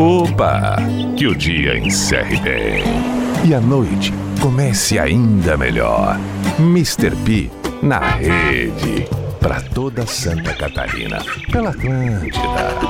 [0.00, 0.76] Opa!
[1.14, 2.82] Que o dia encerre bem.
[3.46, 6.18] E a noite comece ainda melhor.
[6.58, 7.14] Mr.
[7.16, 7.50] P
[7.82, 9.06] na rede.
[9.38, 11.18] Para toda Santa Catarina.
[11.52, 12.38] Pela Atlântida.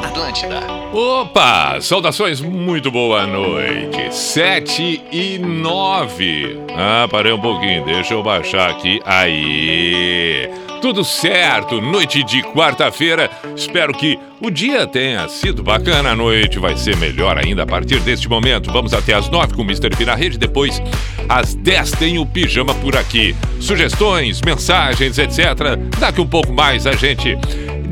[0.04, 0.60] Atlântida.
[0.92, 1.80] Opa!
[1.80, 4.14] Saudações, muito boa noite.
[4.14, 6.60] Sete e nove.
[6.76, 9.00] Ah, parei um pouquinho, deixa eu baixar aqui.
[9.04, 10.48] Aí.
[10.80, 13.30] Tudo certo, noite de quarta-feira.
[13.54, 16.12] Espero que o dia tenha sido bacana.
[16.12, 18.72] A noite vai ser melhor ainda a partir deste momento.
[18.72, 19.90] Vamos até às nove com o Mr.
[19.90, 20.38] P na rede.
[20.38, 20.80] Depois,
[21.28, 23.36] às dez, tem o Pijama por aqui.
[23.60, 25.76] Sugestões, mensagens, etc.
[25.98, 27.36] Daqui um pouco mais a gente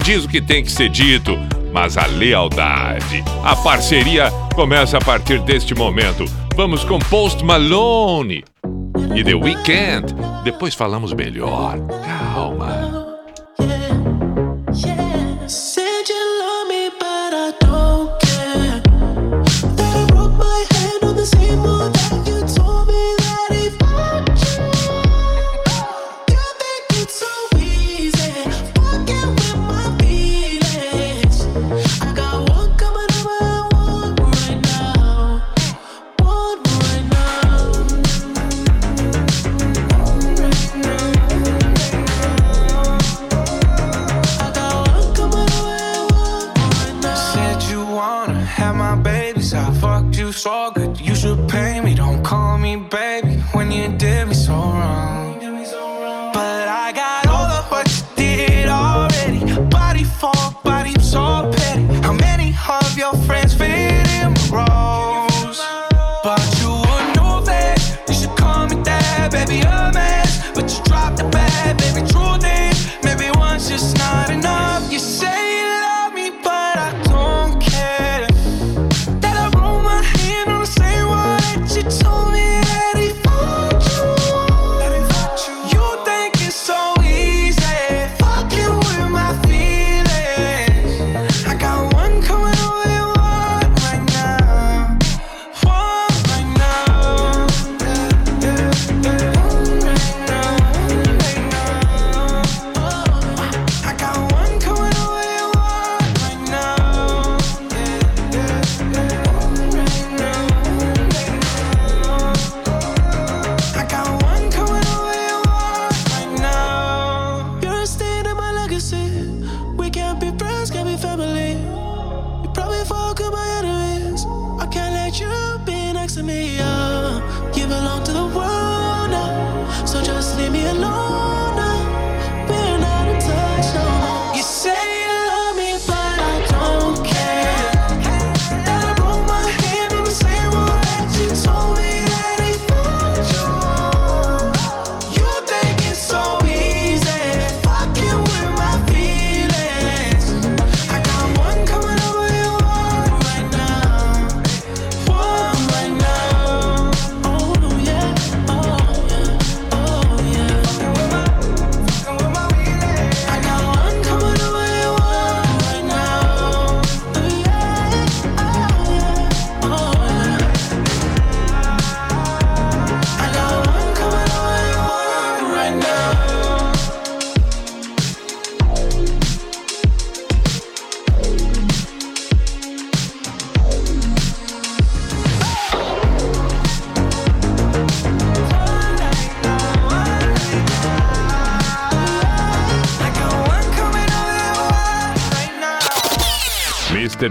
[0.02, 1.38] diz o que tem que ser dito.
[1.70, 6.24] Mas a lealdade, a parceria começa a partir deste momento.
[6.56, 8.42] Vamos com Post Malone
[9.16, 10.14] e The Weeknd.
[10.44, 11.78] Depois falamos melhor.
[12.04, 13.07] Calma.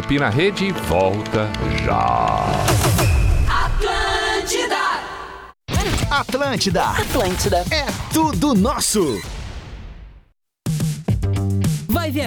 [0.07, 1.49] P na rede volta
[1.83, 2.45] já.
[6.09, 6.81] Atlântida.
[6.91, 7.65] Atlântida.
[7.69, 9.21] É tudo nosso.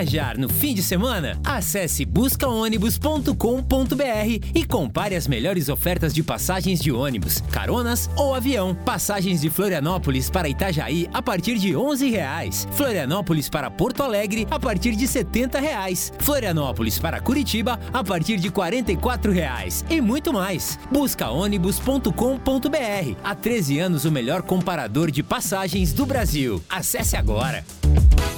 [0.00, 1.38] Viajar no fim de semana?
[1.44, 8.74] Acesse buscaônibus.com.br e compare as melhores ofertas de passagens de ônibus, caronas ou avião.
[8.74, 12.66] Passagens de Florianópolis para Itajaí a partir de 11 reais.
[12.72, 16.10] Florianópolis para Porto Alegre a partir de 70 reais.
[16.18, 19.84] Florianópolis para Curitiba a partir de 44 reais.
[19.90, 20.78] E muito mais.
[20.90, 23.16] Buscaônibus.com.br.
[23.22, 26.64] Há 13 anos o melhor comparador de passagens do Brasil.
[26.70, 27.62] Acesse agora.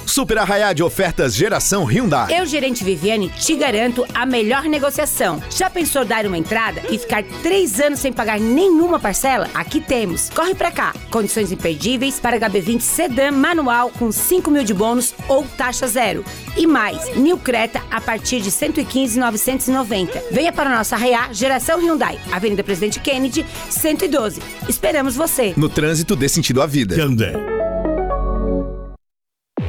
[0.05, 2.39] Super arraiá de ofertas geração Hyundai.
[2.39, 5.41] Eu, gerente Viviane, te garanto a melhor negociação.
[5.49, 9.49] Já pensou dar uma entrada e ficar três anos sem pagar nenhuma parcela?
[9.53, 10.29] Aqui temos.
[10.29, 10.93] Corre pra cá.
[11.09, 16.23] Condições imperdíveis para HB20 Sedan manual com 5 mil de bônus ou taxa zero.
[16.55, 20.23] E mais, New Creta a partir de 115,990.
[20.31, 22.19] Venha para a nossa arraiá geração Hyundai.
[22.31, 24.41] Avenida Presidente Kennedy, 112.
[24.67, 25.53] Esperamos você.
[25.55, 26.95] No trânsito dê sentido à vida.
[26.95, 27.52] Hyundai.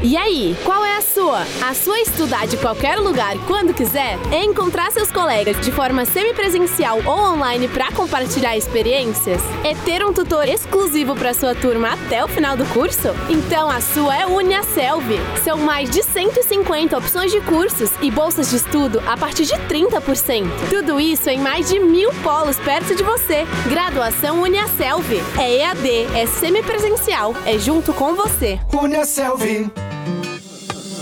[0.07, 1.01] E aí, qual é a
[1.33, 4.19] A sua estudar de qualquer lugar, quando quiser?
[4.31, 9.41] É encontrar seus colegas de forma semipresencial ou online para compartilhar experiências?
[9.65, 13.09] É ter um tutor exclusivo para sua turma até o final do curso?
[13.31, 15.19] Então a sua é Uniaselv.
[15.43, 20.45] São mais de 150 opções de cursos e bolsas de estudo a partir de 30%.
[20.69, 23.47] Tudo isso em mais de mil polos perto de você.
[23.71, 25.11] Graduação Uniaselv.
[25.39, 28.61] É EAD, é semipresencial, é junto com você.
[28.75, 29.73] Uniaselv.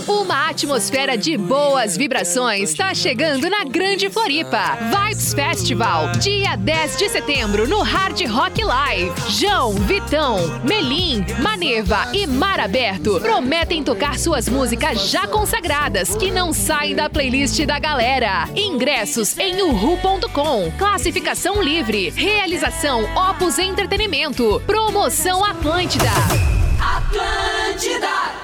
[0.07, 4.77] Uma atmosfera de boas vibrações está chegando na Grande Floripa.
[4.91, 9.13] Vibes Festival, dia 10 de setembro no Hard Rock Live.
[9.29, 16.51] João, Vitão, Melim, Maneva e Mar Aberto prometem tocar suas músicas já consagradas que não
[16.51, 18.49] saem da playlist da galera.
[18.55, 20.69] Ingressos em uhu.com.
[20.77, 22.09] Classificação livre.
[22.09, 24.61] Realização Opus Entretenimento.
[24.65, 26.11] Promoção Atlântida.
[26.79, 28.42] Atlântida.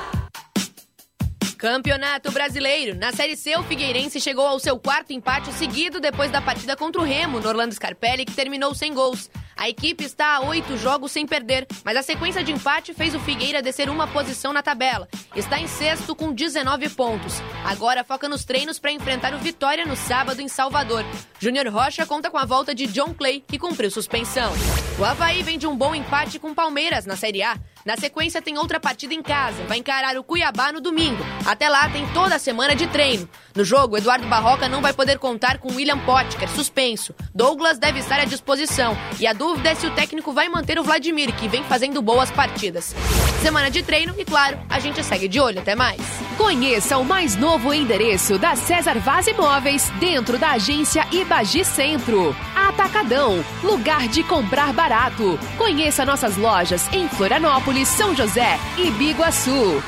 [1.60, 2.96] Campeonato Brasileiro.
[2.96, 7.02] Na Série C, o Figueirense chegou ao seu quarto empate seguido depois da partida contra
[7.02, 9.30] o Remo, no Orlando Scarpelli, que terminou sem gols.
[9.58, 13.20] A equipe está a oito jogos sem perder, mas a sequência de empate fez o
[13.20, 15.10] Figueira descer uma posição na tabela.
[15.36, 17.42] Está em sexto com 19 pontos.
[17.66, 21.04] Agora foca nos treinos para enfrentar o Vitória no sábado em Salvador.
[21.42, 24.54] Júnior Rocha conta com a volta de John Clay, que cumpriu suspensão.
[24.98, 27.58] O Havaí vem de um bom empate com Palmeiras na Série A.
[27.86, 29.64] Na sequência, tem outra partida em casa.
[29.64, 31.24] Vai encarar o Cuiabá no domingo.
[31.46, 33.28] Até lá, tem toda a semana de treino.
[33.56, 37.14] No jogo, Eduardo Barroca não vai poder contar com William Potker, suspenso.
[37.34, 38.98] Douglas deve estar à disposição.
[39.20, 42.30] E a dúvida é se o técnico vai manter o Vladimir, que vem fazendo boas
[42.30, 42.94] partidas.
[43.42, 45.60] Semana de treino e, claro, a gente segue de olho.
[45.60, 46.29] Até mais.
[46.40, 52.34] Conheça o mais novo endereço da César Vaz Imóveis dentro da agência Ibagi Centro.
[52.56, 55.38] Atacadão, lugar de comprar barato.
[55.58, 59.84] Conheça nossas lojas em Florianópolis, São José e Biguaçu.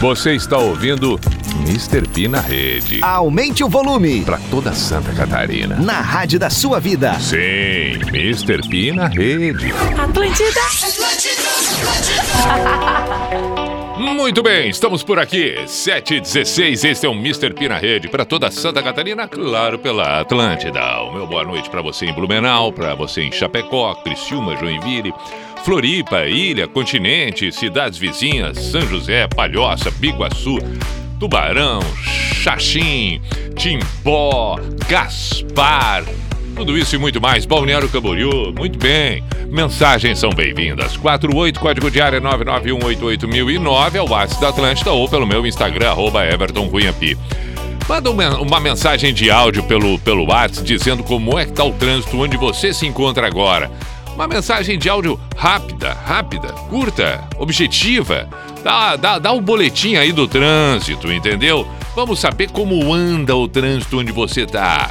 [0.00, 1.18] Você está ouvindo
[1.60, 2.06] Mr.
[2.08, 3.00] P na rede.
[3.02, 4.22] Aumente o volume.
[4.22, 5.76] Para toda Santa Catarina.
[5.76, 7.18] Na rádio da sua vida.
[7.18, 8.68] Sim, Mr.
[8.68, 9.72] P na rede.
[9.98, 10.60] Atlântida.
[13.98, 15.56] Muito bem, estamos por aqui.
[15.66, 17.52] 7h16, este é o Mr.
[17.52, 18.08] P na rede.
[18.08, 21.02] Para toda Santa Catarina, claro, pela Atlântida.
[21.02, 25.12] O meu boa noite para você em Blumenau, para você em Chapecó, Criciúma, Joinville.
[25.64, 30.58] Floripa, Ilha, Continente, cidades vizinhas, São José, Palhoça, Biguaçu,
[31.18, 31.80] Tubarão,
[32.42, 33.20] Xaxim,
[33.56, 36.04] Timbó, Gaspar,
[36.54, 37.44] tudo isso e muito mais.
[37.44, 39.22] Balneário Camboriú, muito bem.
[39.48, 40.96] Mensagens são bem-vindas.
[40.96, 46.20] 48 código de área 991881009 é o WhatsApp da Atlântida ou pelo meu Instagram, arroba.
[47.88, 51.72] Manda uma, uma, mensagem de áudio pelo, pelo WhatsApp dizendo como é que está o
[51.72, 53.70] trânsito onde você se encontra agora.
[54.14, 58.28] Uma mensagem de áudio rápida, rápida, curta, objetiva.
[58.62, 61.66] Dá, dá, dá um boletim aí do trânsito, entendeu?
[61.94, 64.90] Vamos saber como anda o trânsito onde você tá.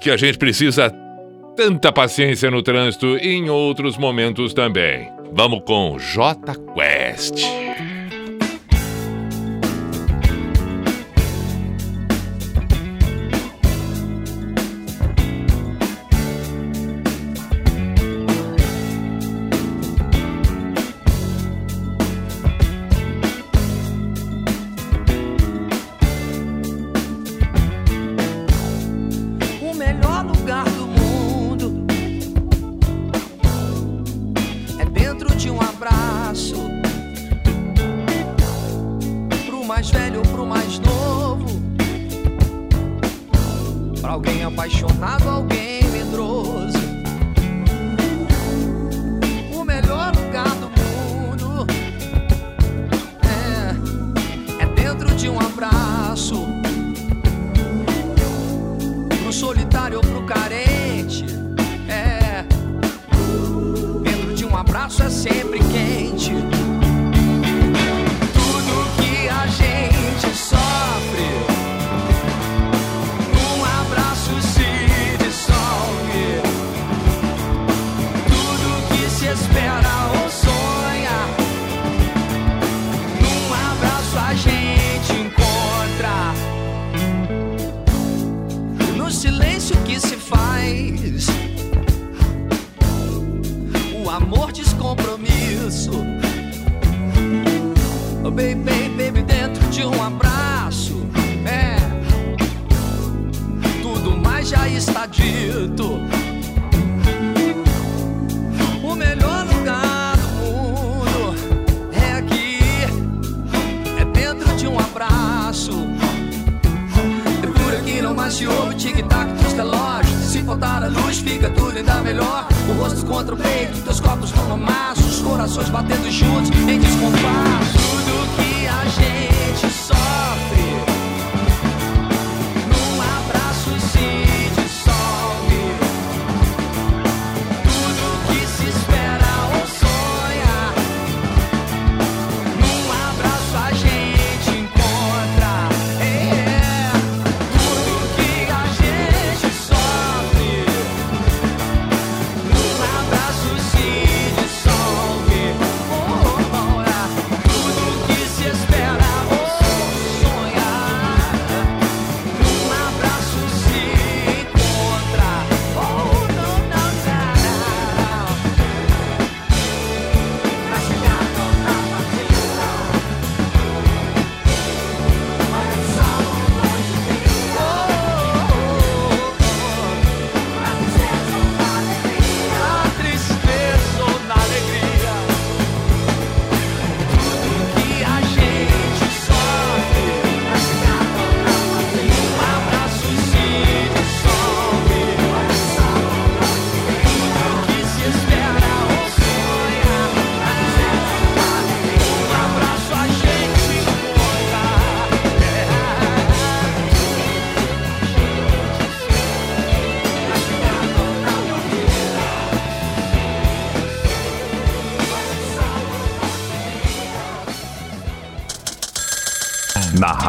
[0.00, 0.90] que a gente precisa
[1.56, 5.08] tanta paciência no trânsito e em outros momentos também.
[5.32, 7.44] Vamos com J Quest.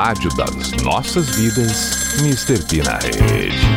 [0.05, 2.61] Rádio das nossas vidas, Mr.
[2.67, 3.74] P na rede.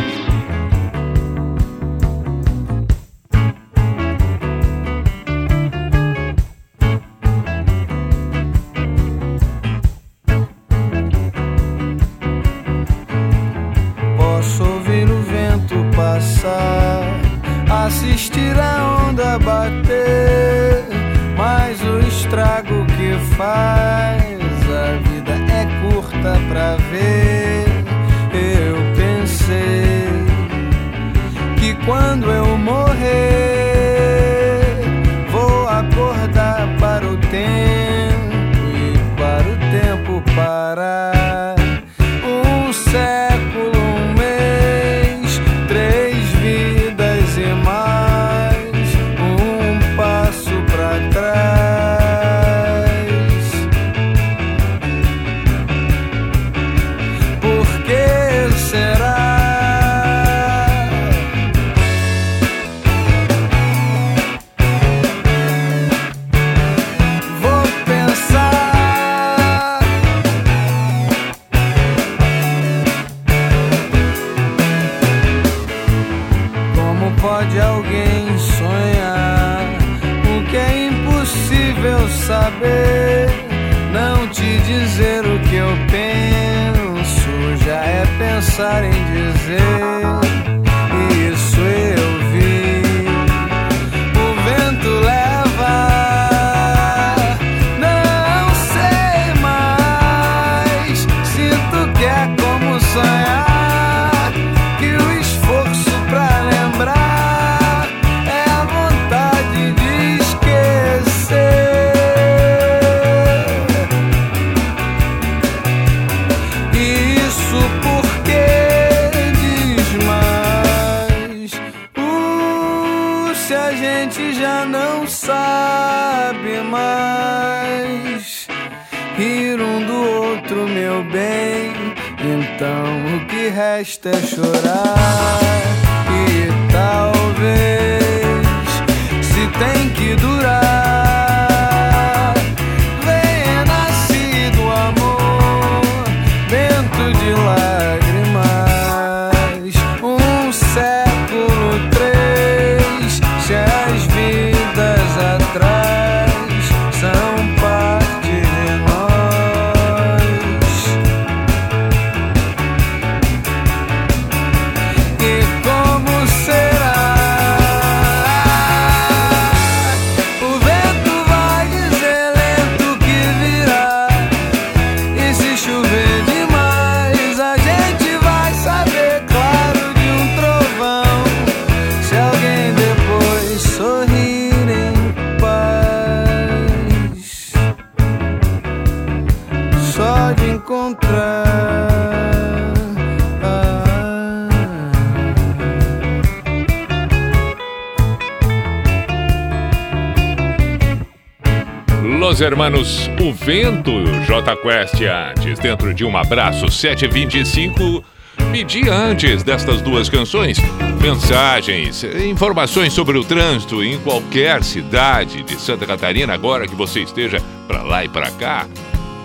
[202.49, 203.93] Hermanos, o vento,
[204.27, 208.03] J Quest antes, dentro de um abraço 725.
[208.51, 210.57] Pedi antes destas duas canções
[210.99, 217.39] mensagens, informações sobre o trânsito em qualquer cidade de Santa Catarina, agora que você esteja
[217.67, 218.67] para lá e para cá.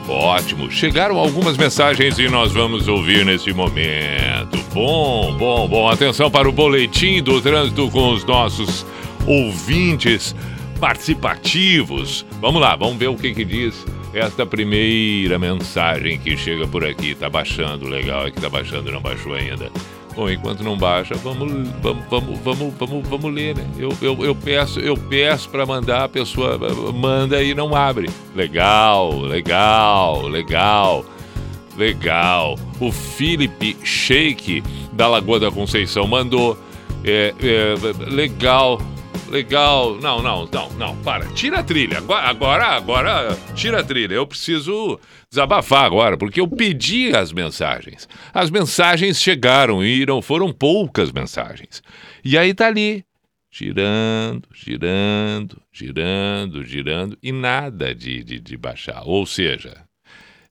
[0.06, 4.60] Ótimo, chegaram algumas mensagens e nós vamos ouvir nesse momento.
[4.74, 5.88] Bom, bom, bom.
[5.88, 8.86] Atenção para o boletim do trânsito com os nossos
[9.26, 10.36] ouvintes
[10.84, 12.26] participativos.
[12.42, 17.16] Vamos lá, vamos ver o que, que diz esta primeira mensagem que chega por aqui.
[17.16, 19.72] Tá baixando, legal, é que tá baixando, não baixou ainda.
[20.14, 23.66] Bom, enquanto não baixa, vamos, vamos, vamos, vamos, vamos, vamos ler, né?
[23.78, 26.60] Eu, eu, eu peço, eu peço para mandar, a pessoa
[26.94, 28.10] manda e não abre.
[28.36, 31.06] Legal, legal, legal.
[31.78, 32.60] Legal.
[32.82, 36.60] O Felipe Sheik da Lagoa da Conceição mandou.
[37.06, 37.76] É, é,
[38.10, 38.80] legal,
[39.34, 39.96] legal.
[39.96, 41.04] Não, não, não, não.
[41.04, 41.26] Para.
[41.34, 41.98] Tira a trilha.
[41.98, 44.14] Agora, agora, tira a trilha.
[44.14, 48.08] Eu preciso desabafar agora, porque eu pedi as mensagens.
[48.34, 51.82] As mensagens chegaram e foram poucas mensagens.
[52.24, 53.04] E aí tá ali.
[53.52, 59.04] Girando, girando, girando, girando, e nada de, de, de baixar.
[59.06, 59.84] Ou seja,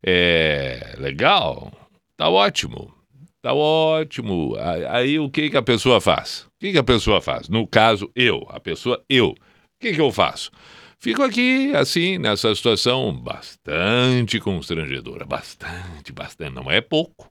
[0.04, 1.72] é legal,
[2.16, 2.94] tá ótimo,
[3.40, 4.54] tá ótimo.
[4.88, 6.46] Aí o que, que a pessoa faz?
[6.62, 7.48] Que, que a pessoa faz?
[7.48, 9.30] No caso, eu, a pessoa, eu.
[9.30, 9.36] O
[9.80, 10.48] que, que eu faço?
[10.96, 15.24] Fico aqui, assim, nessa situação bastante constrangedora.
[15.24, 16.54] Bastante, bastante.
[16.54, 17.28] Não é pouco.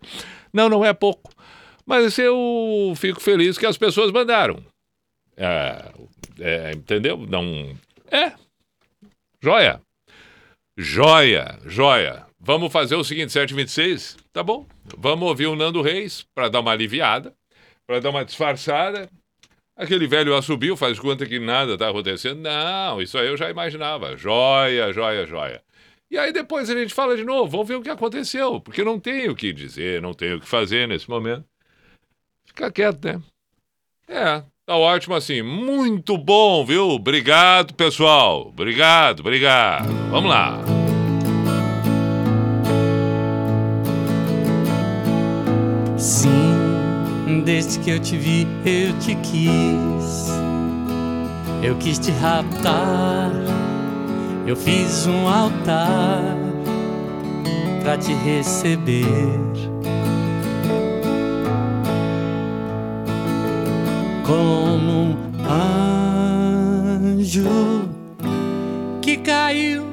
[0.51, 1.31] Não, não é pouco.
[1.85, 4.61] Mas eu fico feliz que as pessoas mandaram.
[5.37, 5.93] É,
[6.41, 7.25] é, entendeu?
[7.25, 7.73] Não.
[8.11, 8.33] É.
[9.41, 9.81] Joia.
[10.77, 12.25] Joia, joia.
[12.37, 14.17] Vamos fazer o seguinte, 726?
[14.33, 14.67] Tá bom.
[14.97, 17.33] Vamos ouvir o Nando Reis para dar uma aliviada,
[17.87, 19.09] para dar uma disfarçada.
[19.75, 22.41] Aquele velho assobio faz conta que nada tá acontecendo.
[22.41, 24.15] Não, isso aí eu já imaginava.
[24.15, 25.61] Joia, joia, joia.
[26.09, 28.99] E aí depois a gente fala de novo, vamos ver o que aconteceu, porque não
[28.99, 31.45] tem o que dizer, não tem o que fazer nesse momento.
[32.45, 33.21] Fica quieto, né?
[34.09, 35.41] É, tá ótimo assim.
[35.41, 36.89] Muito bom, viu?
[36.89, 38.49] Obrigado, pessoal.
[38.49, 39.87] Obrigado, obrigado.
[40.09, 40.61] Vamos lá.
[45.97, 46.40] Sim,
[47.41, 50.29] desde que eu te vi, eu te quis.
[51.61, 53.31] Eu quis te raptar.
[54.45, 56.35] Eu fiz um altar
[57.83, 59.05] pra te receber.
[64.25, 65.17] Como um
[67.07, 67.89] anjo
[69.01, 69.85] que caiu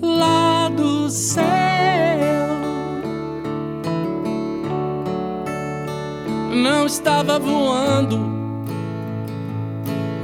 [0.00, 2.09] lá do céu.
[6.60, 8.18] Não estava voando,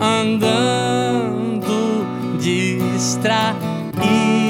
[0.01, 2.07] andando
[2.39, 4.46] distraído-se.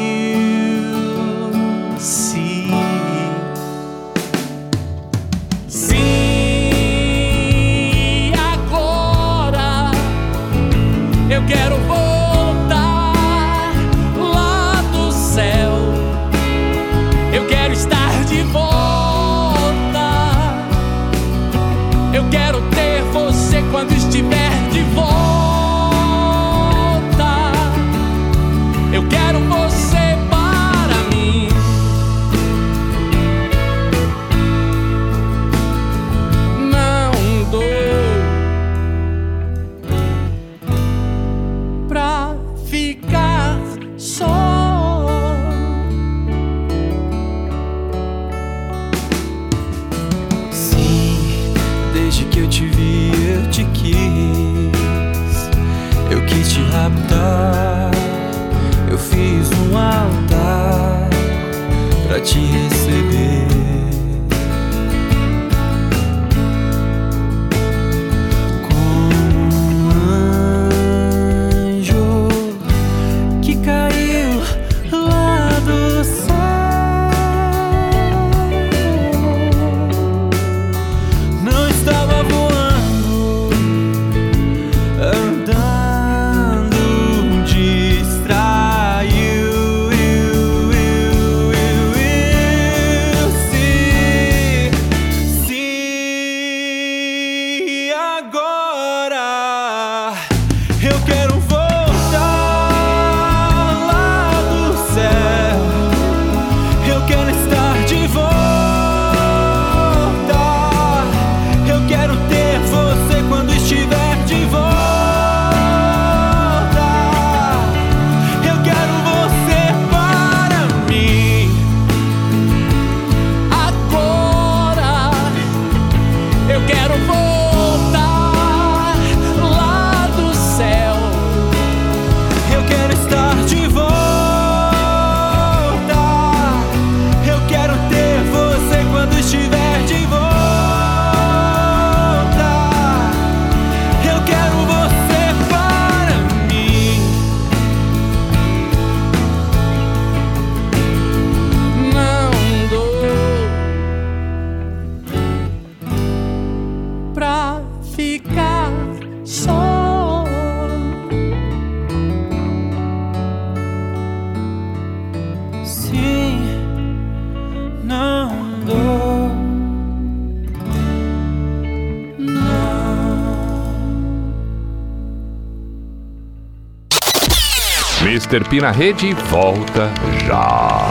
[178.45, 179.91] P na rede volta
[180.27, 180.87] já.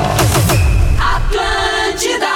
[0.99, 2.27] Atlântida.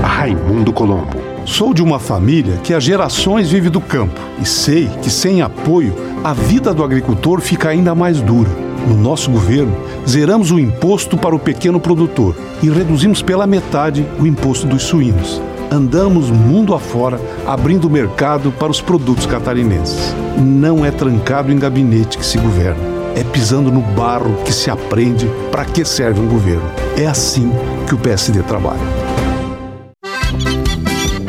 [0.00, 1.20] Raimundo Colombo.
[1.44, 5.94] Sou de uma família que há gerações vive do campo e sei que sem apoio
[6.24, 8.50] a vida do agricultor fica ainda mais dura.
[8.86, 9.76] No nosso governo,
[10.08, 15.40] zeramos o imposto para o pequeno produtor e reduzimos pela metade o imposto dos suínos.
[15.70, 20.14] Andamos mundo afora abrindo mercado para os produtos catarinenses.
[20.38, 25.28] Não é trancado em gabinete que se governa, é pisando no barro que se aprende
[25.50, 26.70] para que serve um governo.
[26.96, 27.50] É assim
[27.86, 28.80] que o PSD trabalha.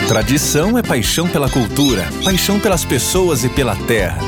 [0.08, 4.20] Tradição é paixão pela cultura, paixão pelas pessoas e pela terra.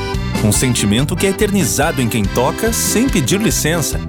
[0.44, 4.00] Um sentimento que é eternizado em quem toca sem pedir licença.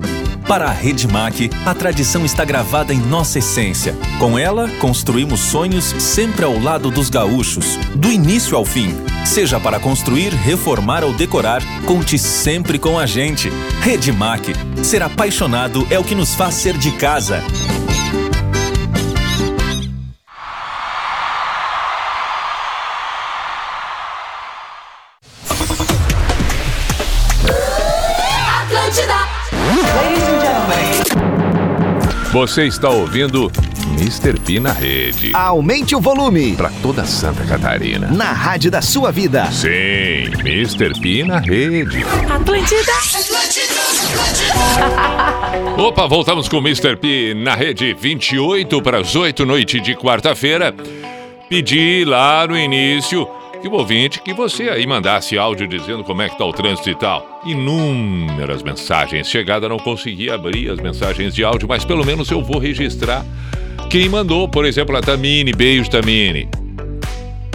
[0.47, 3.95] Para a Redmac, a tradição está gravada em nossa essência.
[4.17, 8.95] Com ela, construímos sonhos sempre ao lado dos gaúchos, do início ao fim.
[9.25, 13.49] Seja para construir, reformar ou decorar, conte sempre com a gente.
[13.81, 14.53] Redmac.
[14.83, 17.43] Ser apaixonado é o que nos faz ser de casa.
[32.31, 33.51] Você está ouvindo
[33.93, 34.39] Mr.
[34.39, 35.31] P na rede.
[35.33, 36.55] Aumente o volume.
[36.55, 38.07] Para toda Santa Catarina.
[38.07, 39.49] Na rádio da sua vida.
[39.51, 40.99] Sim, Mr.
[40.99, 42.03] P na rede.
[42.29, 42.91] Atlântida.
[45.81, 46.97] Opa, voltamos com o Mr.
[46.97, 50.75] P na rede 28 para as 8 noite de quarta-feira.
[51.49, 53.27] Pedi lá no início
[53.61, 56.89] que o ouvinte, que você aí mandasse áudio dizendo como é que tá o trânsito
[56.89, 57.41] e tal.
[57.45, 59.29] Inúmeras mensagens.
[59.29, 63.25] Chegada não consegui abrir as mensagens de áudio, mas pelo menos eu vou registrar
[63.89, 64.47] quem mandou.
[64.47, 65.51] Por exemplo, a Tamine.
[65.53, 66.47] Beijo, Tamine.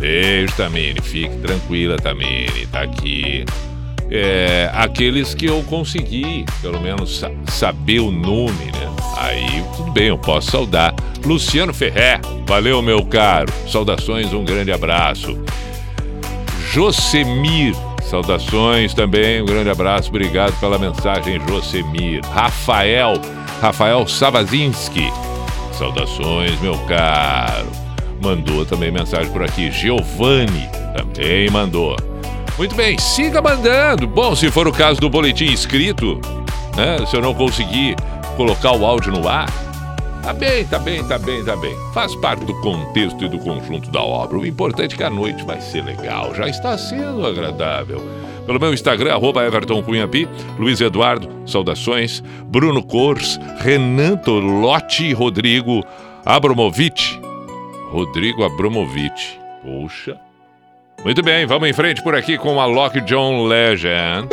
[0.00, 1.00] Beijo, Tamine.
[1.00, 2.66] Fique tranquila, Tamine.
[2.70, 3.44] Tá aqui.
[4.10, 8.90] É, aqueles que eu consegui, pelo menos, sa- saber o nome, né?
[9.16, 10.94] Aí, tudo bem, eu posso saudar.
[11.24, 13.50] Luciano Ferré, valeu, meu caro.
[13.70, 15.38] Saudações, um grande abraço.
[16.72, 22.20] Josemir, saudações também, um grande abraço, obrigado pela mensagem, Josemir.
[22.32, 23.14] Rafael,
[23.60, 25.10] Rafael Savazinski,
[25.72, 27.68] saudações, meu caro.
[28.22, 29.70] Mandou também mensagem por aqui.
[29.70, 31.96] Giovanni também mandou.
[32.56, 34.06] Muito bem, siga mandando.
[34.06, 36.20] Bom, se for o caso do boletim escrito,
[36.76, 37.96] né, se eu não conseguir
[38.36, 39.48] colocar o áudio no ar,
[40.22, 41.76] Tá bem, tá bem, tá bem, tá bem.
[41.92, 44.38] Faz parte do contexto e do conjunto da obra.
[44.38, 46.32] O importante é que a noite vai ser legal.
[46.32, 48.00] Já está sendo agradável.
[48.46, 49.82] Pelo meu Instagram, arroba Everton
[50.58, 55.84] Luiz Eduardo, saudações, Bruno Cors, Renan Tolotti, Rodrigo
[56.24, 57.20] Abramovic.
[57.90, 59.38] Rodrigo Abramovic.
[59.62, 60.18] Puxa.
[61.04, 64.28] Muito bem, vamos em frente por aqui com a Lock John Legend.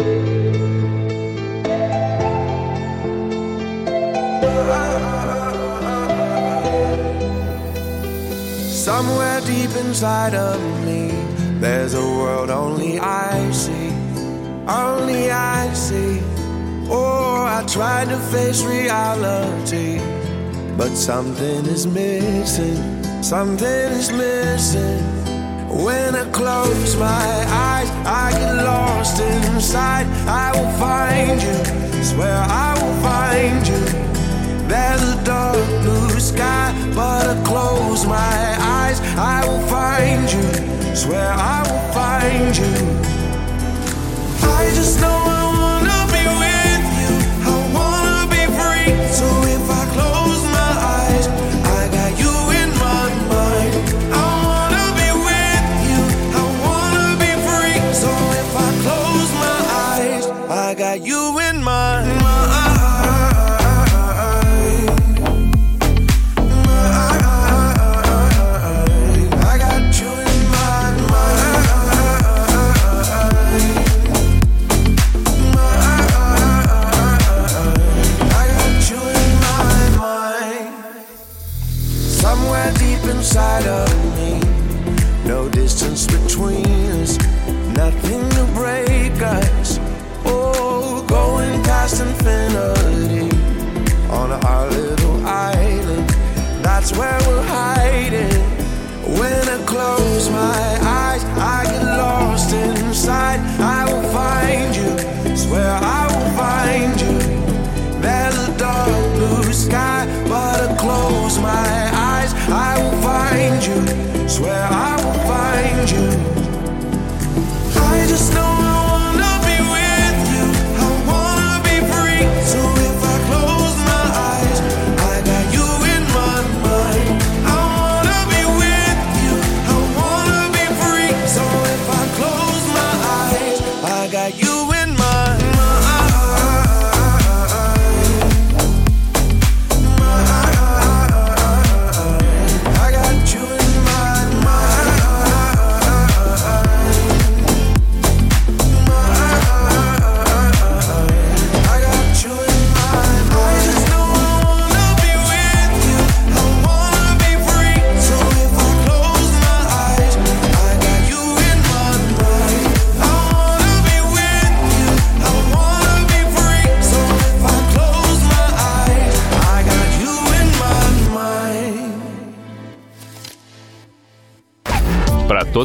[8.70, 11.12] Somewhere deep inside of me,
[11.60, 13.89] there's a world only I see,
[14.70, 16.22] only I see.
[16.90, 20.00] Oh, I tried to face reality,
[20.78, 22.80] but something is missing,
[23.24, 25.04] something is missing.
[25.70, 27.28] When I close my
[27.70, 30.08] eyes, I get lost inside.
[30.28, 34.10] I will find you, swear I will find you.
[34.68, 39.00] There's a dark blue sky, but I close my eyes.
[39.18, 40.96] I will find you.
[40.96, 43.09] Swear I will find you.
[44.44, 45.39] I just know
[96.92, 97.29] It's where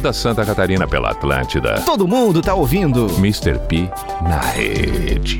[0.05, 1.81] toda Santa Catarina pela Atlântida.
[1.83, 3.07] Todo mundo tá ouvindo.
[3.19, 3.57] Mr.
[3.67, 3.89] P
[4.21, 5.39] na rede.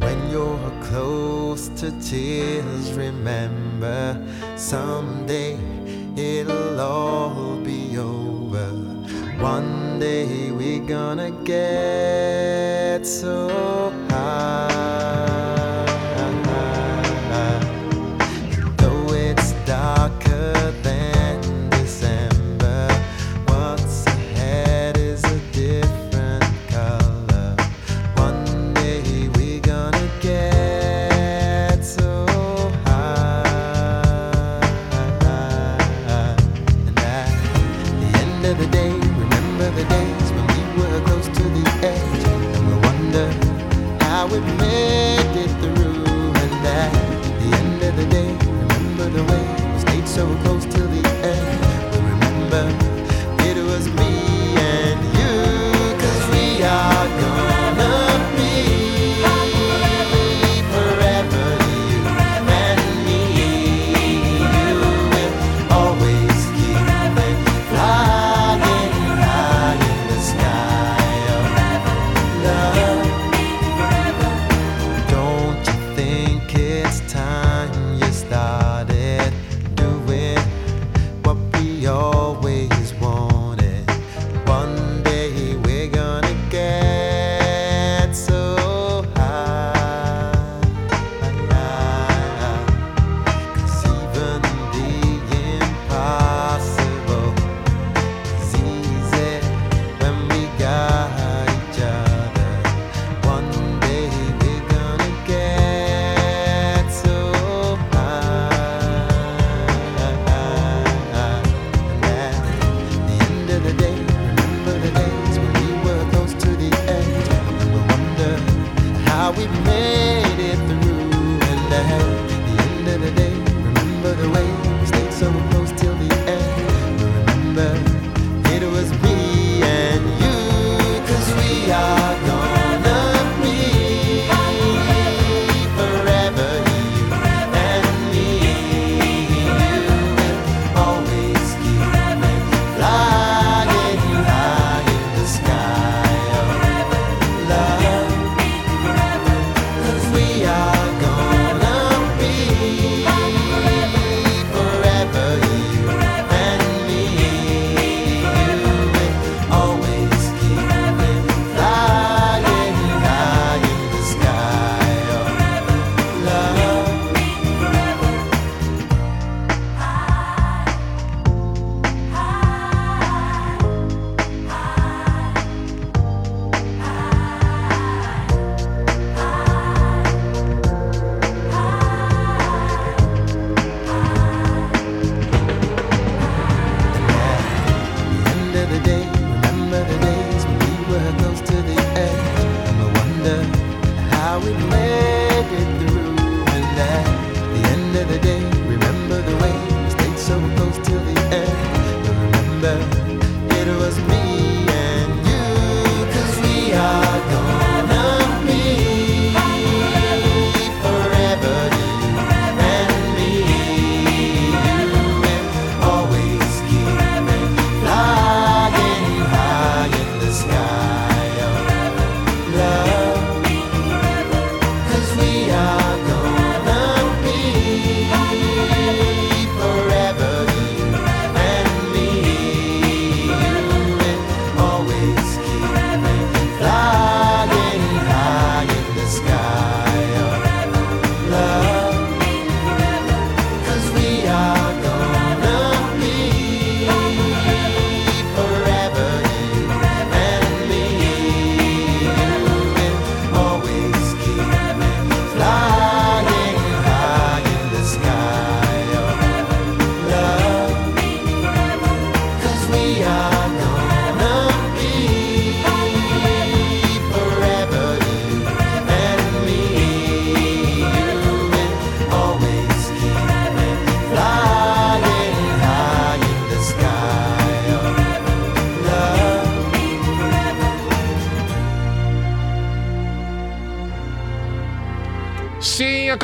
[0.00, 0.58] When you're
[0.90, 4.18] close to tears, remember
[4.56, 5.56] someday
[6.16, 8.74] it'll all be over.
[9.40, 13.89] One day we're gonna get so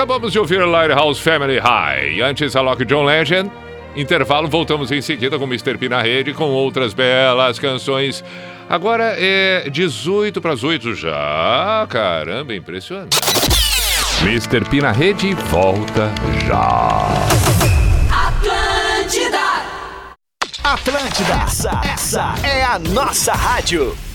[0.06, 2.20] acabamos de ouvir Lighthouse Family High.
[2.22, 3.50] Antes, a Lock John Legend.
[3.96, 5.76] Intervalo, voltamos em seguida com Mr.
[5.76, 8.22] P na rede, com outras belas canções.
[8.70, 11.84] Agora é 18 para as 8 já.
[11.90, 13.18] Caramba, impressionante.
[14.22, 14.64] Mr.
[14.70, 16.12] P na rede volta
[16.46, 17.08] já.
[18.28, 19.38] Atlântida!
[20.62, 24.05] Atlântida, essa, essa é a nossa rádio.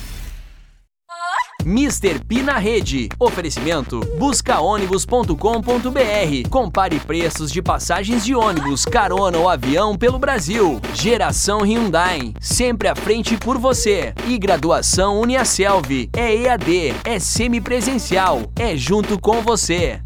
[1.65, 2.19] Mr.
[2.19, 3.09] P na rede.
[3.19, 6.49] Oferecimento buscaônibus.com.br.
[6.49, 10.79] Compare preços de passagens de ônibus, carona ou avião pelo Brasil.
[10.93, 12.33] Geração Hyundai.
[12.39, 14.13] Sempre à frente por você.
[14.27, 16.09] E graduação Uniaselv.
[16.13, 19.99] É EAD, é semipresencial, é junto com você.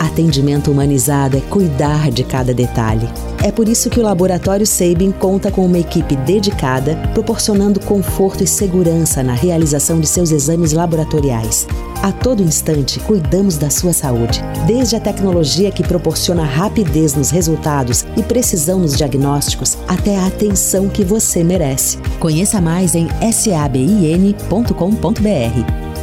[0.00, 3.08] Atendimento humanizado é cuidar de cada detalhe.
[3.42, 8.46] É por isso que o Laboratório Sabin conta com uma equipe dedicada, proporcionando conforto e
[8.46, 11.66] segurança na realização de seus exames laboratoriais.
[12.02, 14.40] A todo instante, cuidamos da sua saúde.
[14.66, 20.88] Desde a tecnologia que proporciona rapidez nos resultados e precisão nos diagnósticos, até a atenção
[20.88, 21.98] que você merece.
[22.18, 24.38] Conheça mais em sabin.com.br.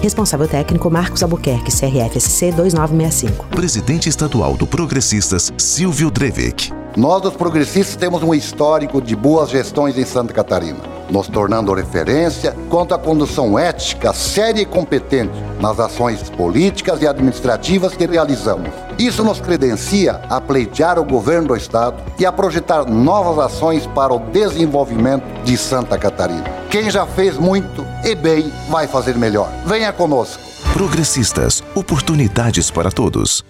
[0.06, 3.48] Responsável técnico Marcos Albuquerque, CRFSC 2965.
[3.48, 6.72] Presidente estadual do Progressistas, Silvio Drevik.
[6.96, 10.78] Nós, dos progressistas, temos um histórico de boas gestões em Santa Catarina,
[11.10, 17.96] nos tornando referência quanto à condução ética, séria e competente nas ações políticas e administrativas
[17.96, 18.70] que realizamos.
[18.98, 24.14] Isso nos credencia a pleitear o governo do Estado e a projetar novas ações para
[24.14, 26.44] o desenvolvimento de Santa Catarina.
[26.70, 29.50] Quem já fez muito e bem vai fazer melhor.
[29.66, 30.42] Venha conosco.
[30.74, 33.44] Progressistas, oportunidades para todos.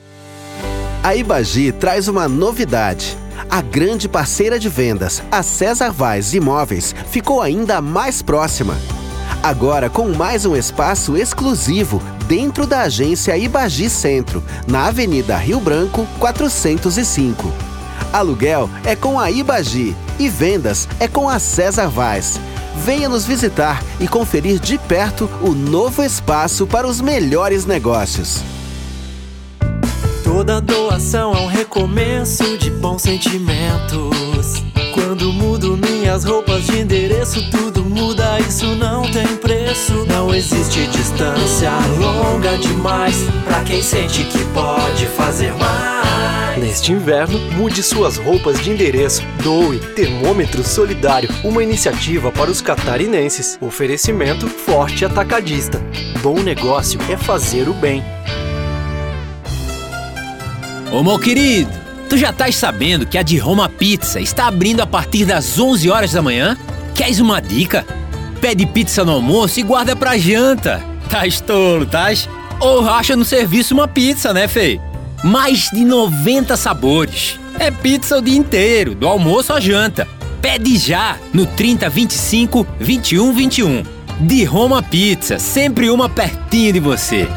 [1.03, 3.17] A Ibagi traz uma novidade.
[3.49, 8.77] A grande parceira de vendas, a César Vaz Imóveis, ficou ainda mais próxima.
[9.41, 16.07] Agora com mais um espaço exclusivo dentro da agência Ibagi Centro, na Avenida Rio Branco,
[16.19, 17.51] 405.
[18.11, 22.39] Aluguel é com a Ibagi e vendas é com a César Vaz.
[22.83, 28.43] Venha nos visitar e conferir de perto o novo espaço para os melhores negócios.
[30.35, 34.61] Toda doação é um recomeço de bons sentimentos.
[34.93, 40.05] Quando mudo minhas roupas de endereço, tudo muda, isso não tem preço.
[40.05, 46.57] Não existe distância longa demais pra quem sente que pode fazer mais.
[46.57, 49.23] Neste inverno, mude suas roupas de endereço.
[49.41, 53.57] Doe Termômetro Solidário, uma iniciativa para os catarinenses.
[53.61, 55.81] Oferecimento Forte Atacadista.
[56.21, 58.03] Bom negócio é fazer o bem.
[60.95, 61.69] Ô meu querido,
[62.07, 65.89] tu já estás sabendo que a de Roma Pizza está abrindo a partir das 11
[65.89, 66.57] horas da manhã?
[66.93, 67.85] Queres uma dica?
[68.39, 70.81] Pede pizza no almoço e guarda pra janta.
[71.09, 72.29] Tás tolo, tás?
[72.61, 74.79] Ou racha no serviço uma pizza, né, fei?
[75.21, 77.37] Mais de 90 sabores.
[77.59, 80.07] É pizza o dia inteiro, do almoço à janta.
[80.41, 83.83] Pede já no 3025 2121.
[84.21, 87.27] De Roma Pizza, sempre uma pertinho de você.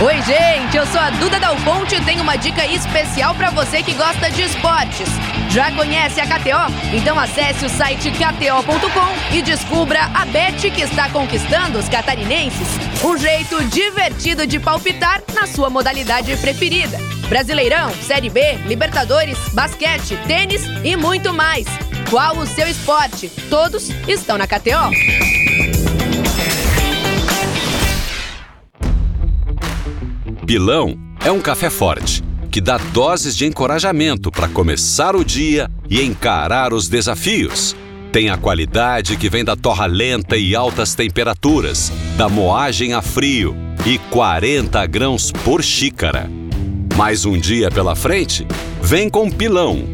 [0.00, 3.82] Oi, gente, eu sou a Duda Dal Ponte e tenho uma dica especial para você
[3.82, 5.08] que gosta de esportes.
[5.50, 6.94] Já conhece a KTO?
[6.94, 12.68] Então acesse o site kto.com e descubra a bet que está conquistando os catarinenses.
[13.04, 16.96] Um jeito divertido de palpitar na sua modalidade preferida.
[17.28, 21.66] Brasileirão, Série B, Libertadores, basquete, tênis e muito mais.
[22.08, 23.28] Qual o seu esporte?
[23.50, 25.87] Todos estão na KTO.
[30.48, 36.00] Pilão é um café forte que dá doses de encorajamento para começar o dia e
[36.00, 37.76] encarar os desafios.
[38.10, 43.54] Tem a qualidade que vem da torra lenta e altas temperaturas, da moagem a frio
[43.84, 46.30] e 40 grãos por xícara.
[46.96, 48.46] Mais um dia pela frente?
[48.80, 49.84] Vem com Pilão.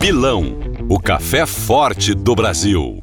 [0.00, 0.58] Pilão,
[0.88, 3.00] o café forte do Brasil.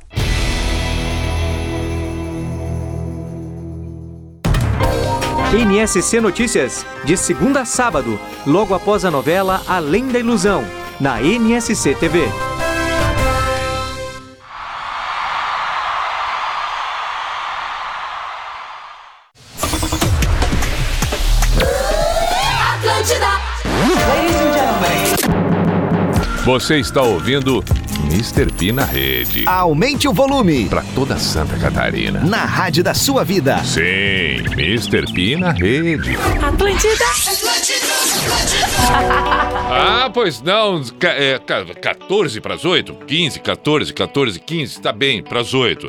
[5.52, 10.64] NSC Notícias, de segunda a sábado, logo após a novela Além da Ilusão,
[11.00, 12.49] na NSC TV.
[26.50, 27.64] Você está ouvindo
[28.12, 28.52] Mr.
[28.52, 29.48] P na rede.
[29.48, 30.68] Aumente o volume.
[30.68, 32.22] Para toda Santa Catarina.
[32.22, 33.64] Na rádio da sua vida.
[33.64, 35.06] Sim, Mr.
[35.14, 36.18] P na rede.
[36.42, 37.06] Atlântida!
[39.72, 40.82] Ah, pois não.
[41.00, 42.92] Ca- é, ca- 14 para as 8?
[43.06, 44.82] 15, 14, 14, 15.
[44.82, 45.88] Tá bem, para as 8.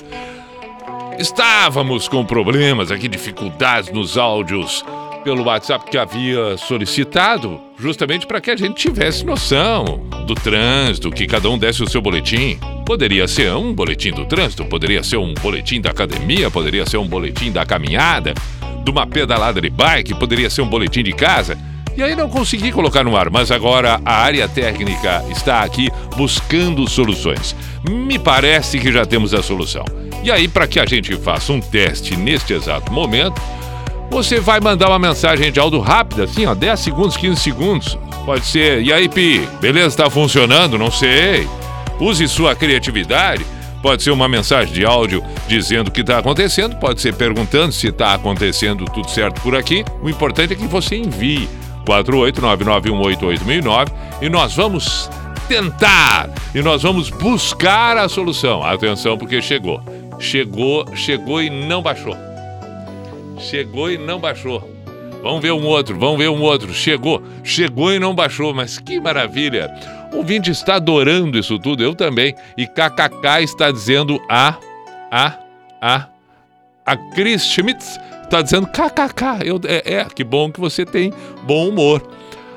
[1.18, 4.84] Estávamos com problemas aqui, dificuldades nos áudios
[5.22, 11.26] pelo WhatsApp que havia solicitado, justamente para que a gente tivesse noção do trânsito, que
[11.26, 12.58] cada um desse o seu boletim.
[12.84, 17.06] Poderia ser um boletim do trânsito, poderia ser um boletim da academia, poderia ser um
[17.06, 18.34] boletim da caminhada,
[18.84, 21.56] de uma pedalada de bike, poderia ser um boletim de casa.
[21.96, 26.88] E aí não consegui colocar no ar, mas agora a área técnica está aqui buscando
[26.88, 27.54] soluções.
[27.88, 29.84] Me parece que já temos a solução.
[30.22, 33.40] E aí, para que a gente faça um teste neste exato momento,
[34.10, 37.96] você vai mandar uma mensagem de áudio rápida, assim, ó, 10 segundos, 15 segundos.
[38.26, 39.96] Pode ser, e aí, Pi, beleza?
[39.96, 40.76] Tá funcionando?
[40.76, 41.48] Não sei.
[41.98, 43.46] Use sua criatividade.
[43.82, 47.86] Pode ser uma mensagem de áudio dizendo o que está acontecendo, pode ser perguntando se
[47.86, 49.82] está acontecendo tudo certo por aqui.
[50.02, 51.48] O importante é que você envie
[51.86, 53.88] 48991881009
[54.20, 55.08] e nós vamos
[55.48, 58.62] tentar e nós vamos buscar a solução.
[58.62, 59.80] Atenção, porque chegou.
[60.18, 62.14] Chegou, chegou e não baixou.
[63.40, 64.68] Chegou e não baixou.
[65.22, 66.72] Vamos ver um outro, vamos ver um outro.
[66.72, 69.70] Chegou, chegou e não baixou, mas que maravilha.
[70.12, 72.34] O ouvinte está adorando isso tudo, eu também.
[72.56, 74.56] E KKK está dizendo a,
[75.10, 75.38] a,
[75.80, 76.06] a.
[76.86, 79.44] A Chris Schmitz está dizendo KKK.
[79.44, 81.12] Eu, é, é, que bom que você tem
[81.42, 82.10] bom humor.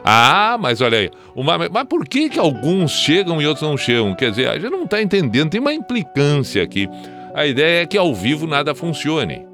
[0.03, 4.13] Ah, mas olha aí, uma, mas por que, que alguns chegam e outros não chegam?
[4.15, 6.89] Quer dizer, a gente não está entendendo, tem uma implicância aqui.
[7.33, 9.52] A ideia é que ao vivo nada funcione.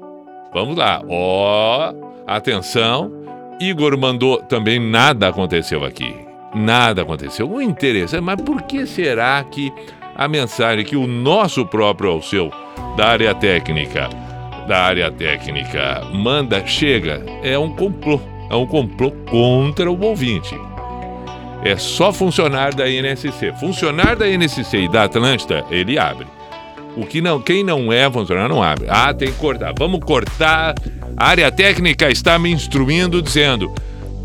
[0.52, 1.92] Vamos lá, ó,
[2.26, 3.12] atenção.
[3.60, 6.14] Igor mandou também nada aconteceu aqui.
[6.54, 7.48] Nada aconteceu.
[7.48, 9.72] O interessante, mas por que será que
[10.16, 12.50] a mensagem que o nosso próprio Alceu
[12.96, 14.08] da área técnica,
[14.66, 18.20] da área técnica manda, chega, é um complô.
[18.50, 20.58] É um complô contra o ouvinte.
[21.64, 23.52] É só funcionário da INSC.
[23.60, 26.26] Funcionário da INSC e da Atlântida, ele abre.
[26.96, 28.86] O que não, quem não é funcionário não abre.
[28.88, 29.72] Ah, tem que cortar.
[29.78, 30.74] Vamos cortar.
[31.16, 33.72] A área técnica está me instruindo dizendo: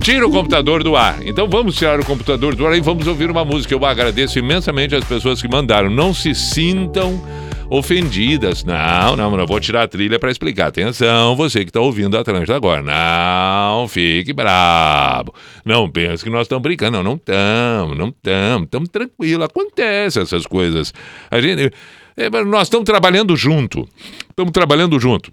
[0.01, 1.18] tira o computador do ar.
[1.26, 3.74] Então vamos tirar o computador do ar e vamos ouvir uma música.
[3.74, 5.89] Eu agradeço imensamente as pessoas que mandaram.
[5.89, 7.22] Não se sintam
[7.70, 8.63] ofendidas.
[8.63, 10.68] Não, não, não vou tirar a trilha para explicar.
[10.68, 12.82] Atenção, você que está ouvindo a Atlântida agora.
[12.82, 15.34] Não fique brabo.
[15.63, 16.97] Não pense que nós estamos brincando.
[16.97, 18.63] Não, não estamos, não estamos.
[18.66, 19.45] Estamos tranquilos.
[19.45, 20.93] Acontece essas coisas.
[21.30, 21.72] A gente,
[22.18, 23.88] é, nós estamos trabalhando junto.
[24.30, 25.32] Estamos trabalhando junto.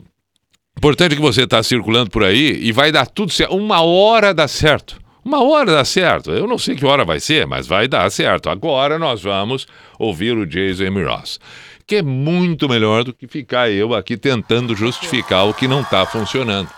[0.77, 3.55] Importante que você está circulando por aí e vai dar tudo certo.
[3.55, 5.01] Uma hora dá certo.
[5.25, 6.31] Uma hora dá certo.
[6.33, 8.51] Eu não sei que hora vai ser, mas vai dar certo.
[8.51, 9.67] Agora nós vamos
[9.99, 11.05] ouvir o Jason M.
[11.05, 11.39] Ross
[11.87, 16.07] que é muito melhor do que ficar eu aqui tentando justificar o que não está
[16.07, 16.69] funcionando.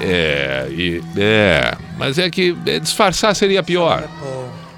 [0.00, 4.08] É, e, é, mas é que é, disfarçar seria pior.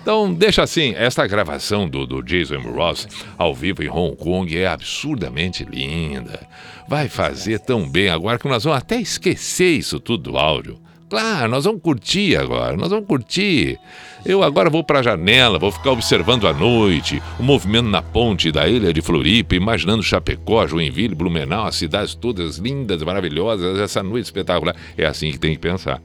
[0.02, 2.58] Então, deixa assim, esta gravação do, do Jason.
[2.58, 3.06] Ross
[3.38, 6.44] ao vivo em Hong Kong é absurdamente linda.
[6.88, 10.76] Vai fazer tão bem agora que nós vamos até esquecer isso tudo do áudio.
[11.08, 13.78] Claro, nós vamos curtir agora, nós vamos curtir.
[14.24, 18.50] Eu agora vou para a janela, vou ficar observando a noite, o movimento na ponte
[18.50, 24.24] da ilha de Floripa, imaginando Chapecó, Joinville, Blumenau, as cidades todas lindas, maravilhosas, essa noite
[24.24, 24.74] espetacular.
[24.96, 26.00] É assim que tem que pensar.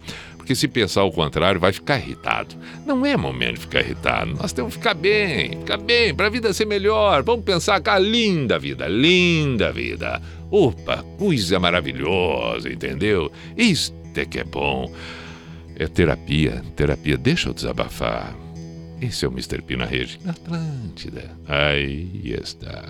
[0.48, 2.56] Porque se pensar o contrário, vai ficar irritado.
[2.86, 4.34] Não é momento de ficar irritado.
[4.34, 7.22] Nós temos que ficar bem, ficar bem, para a vida ser melhor.
[7.22, 10.22] Vamos pensar com a linda vida, linda vida.
[10.50, 13.30] Opa, coisa maravilhosa, entendeu?
[13.58, 14.90] Isto é que é bom.
[15.76, 17.18] É terapia, terapia.
[17.18, 18.34] Deixa eu desabafar.
[19.02, 19.62] Esse é o Mr.
[19.62, 20.18] P na rede.
[20.24, 21.30] Na Atlântida.
[21.46, 22.86] Aí está.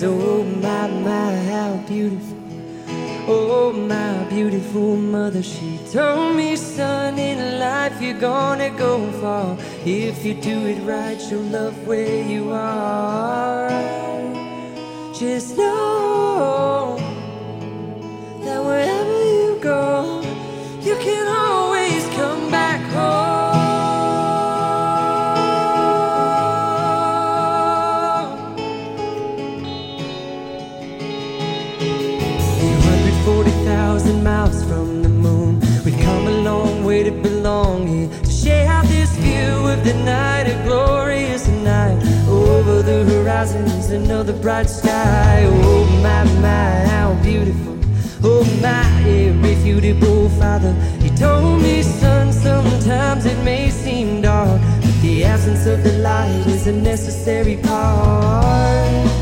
[0.00, 0.04] Eyes.
[0.04, 2.36] Oh, my, my, how beautiful.
[3.28, 9.56] Oh, my beautiful mother, she told me, son, in life you're gonna go far.
[9.84, 13.70] If you do it right, you'll love where you are.
[15.14, 16.69] Just know
[39.70, 41.98] of the night, a glorious night.
[42.28, 45.44] Over the horizon's another bright sky.
[45.46, 47.78] Oh my, my, how beautiful.
[48.22, 50.72] Oh my irrefutable oh, father.
[51.00, 56.44] He told me, son, sometimes it may seem dark, but the absence of the light
[56.46, 59.19] is a necessary part.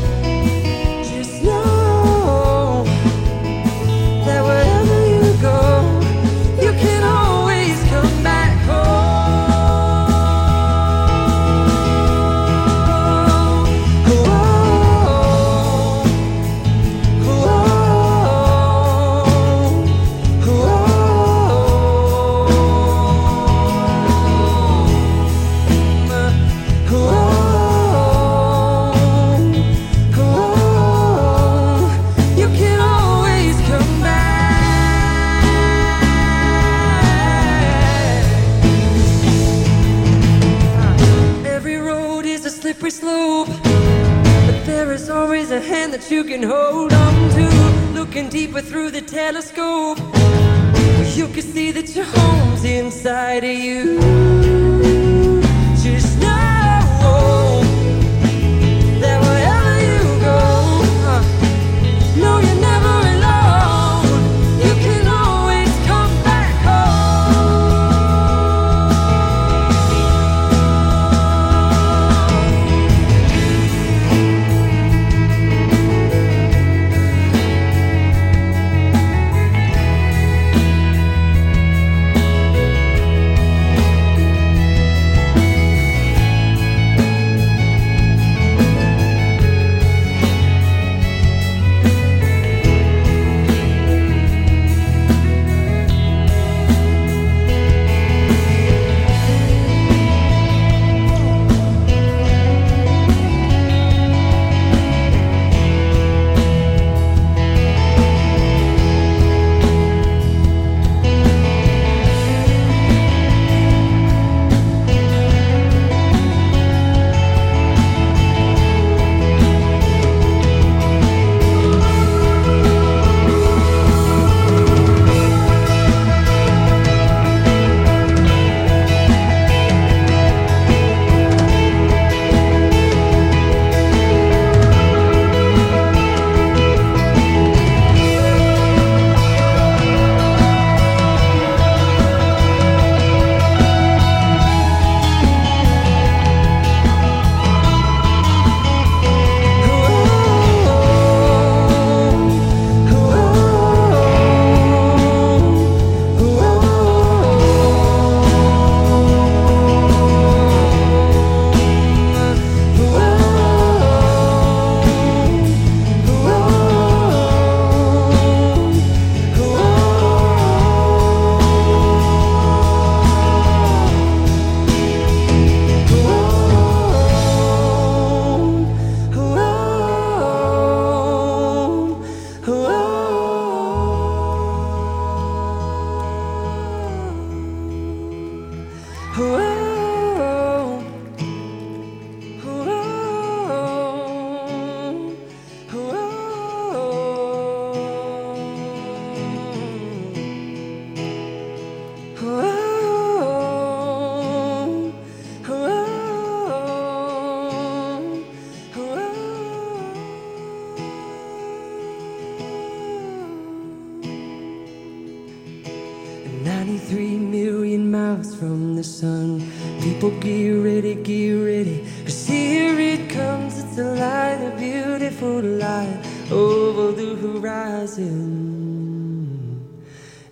[218.19, 219.41] Miles from the sun.
[219.81, 221.85] People get ready, get ready.
[222.03, 225.99] Cause here it comes, it's a light, a beautiful light
[226.31, 228.15] over the horizon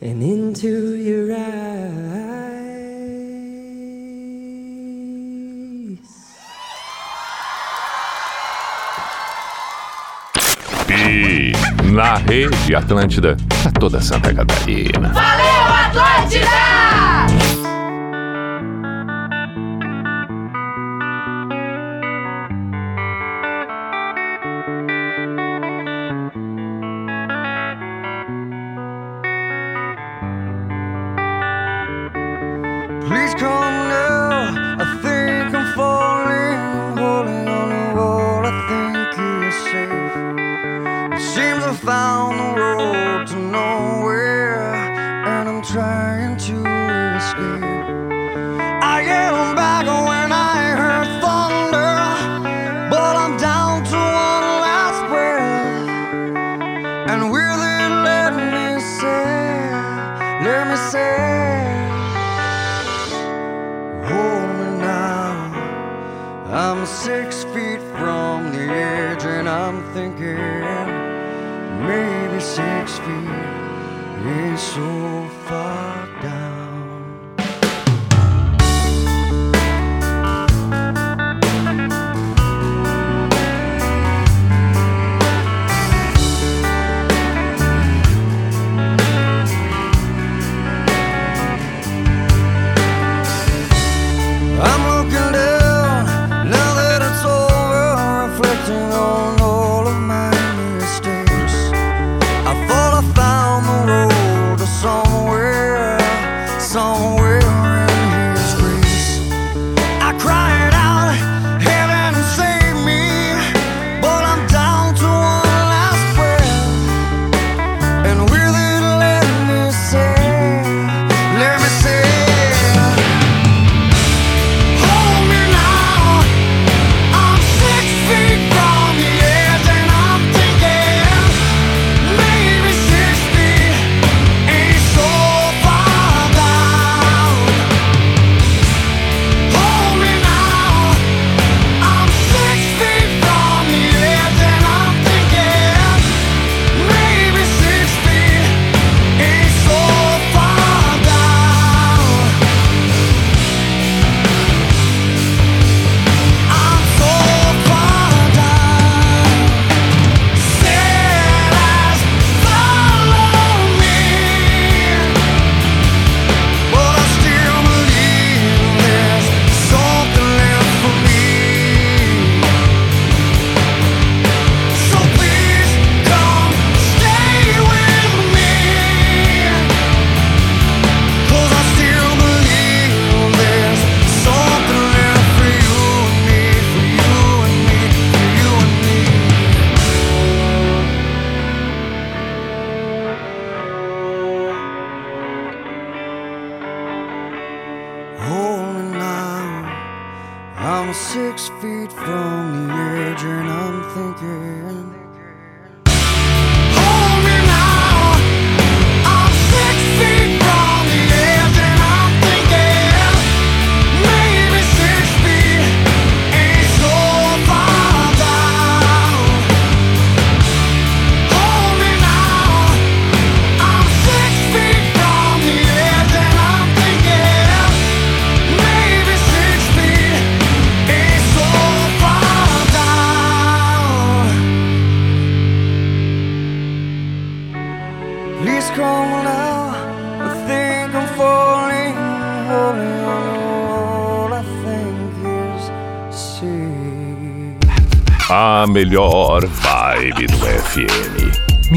[0.02, 1.78] and into your eyes.
[10.90, 11.52] E
[11.84, 15.10] na rede Atlântida, pra toda Santa Catarina.
[15.10, 16.67] Valeu, Atlântida!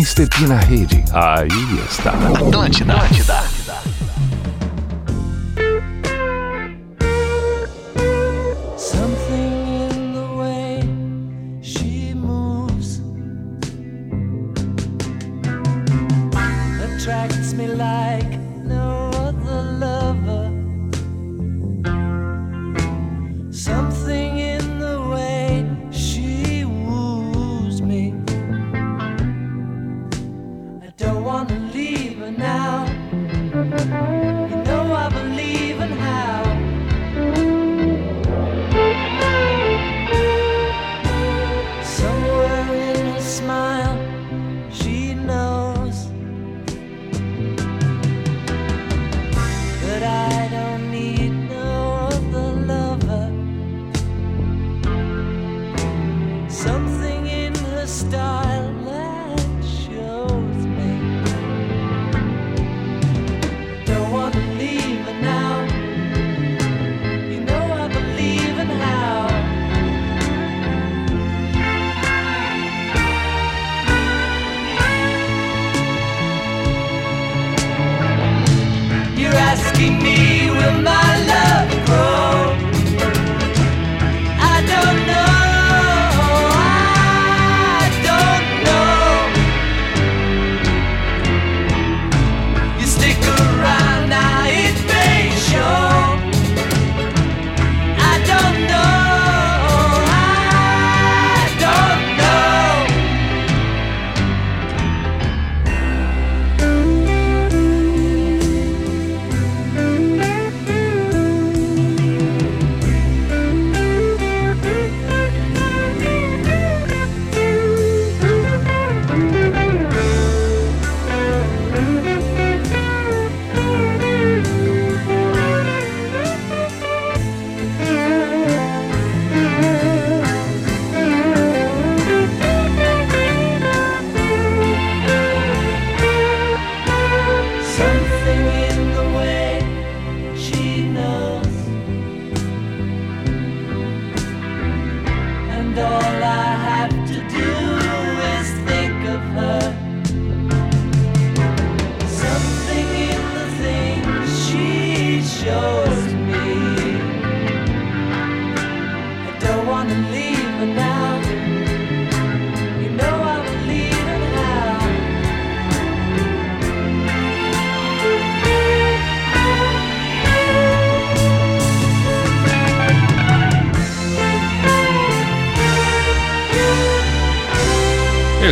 [0.01, 0.27] Mr.
[0.27, 1.05] P na rede.
[1.13, 1.47] Aí
[1.87, 2.13] está.
[2.13, 2.95] Atlântida.
[2.95, 3.60] Atlântida.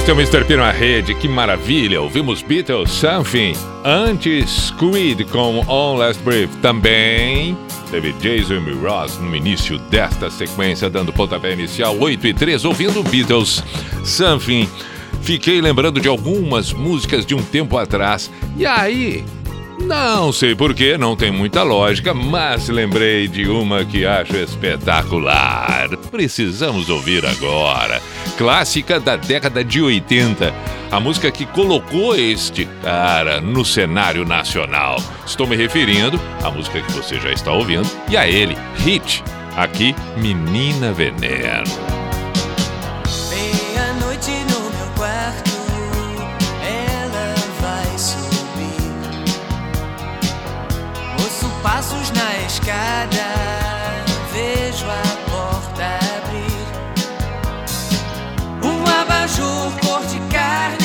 [0.09, 0.44] Este é o Mr.
[0.46, 2.00] P na rede, que maravilha!
[2.00, 3.52] Ouvimos Beatles, Something,
[3.84, 6.48] antes Creed com On Last Breath.
[6.62, 7.54] Também
[7.90, 13.62] teve Jason Ross no início desta sequência, dando pontapé inicial 8 e 3, ouvindo Beatles,
[14.02, 14.66] Something.
[15.20, 18.30] Fiquei lembrando de algumas músicas de um tempo atrás.
[18.56, 19.22] E aí,
[19.78, 25.94] não sei porquê, não tem muita lógica, mas lembrei de uma que acho espetacular.
[26.11, 28.00] Precisamos ouvir agora.
[28.39, 30.55] Clássica da década de 80.
[30.93, 35.03] A música que colocou este cara no cenário nacional.
[35.26, 39.24] Estou me referindo à música que você já está ouvindo e a ele, Hit.
[39.57, 41.99] Aqui, Menina Veneno.
[51.61, 53.67] passos na escada,
[59.09, 60.77] abajur cor de carne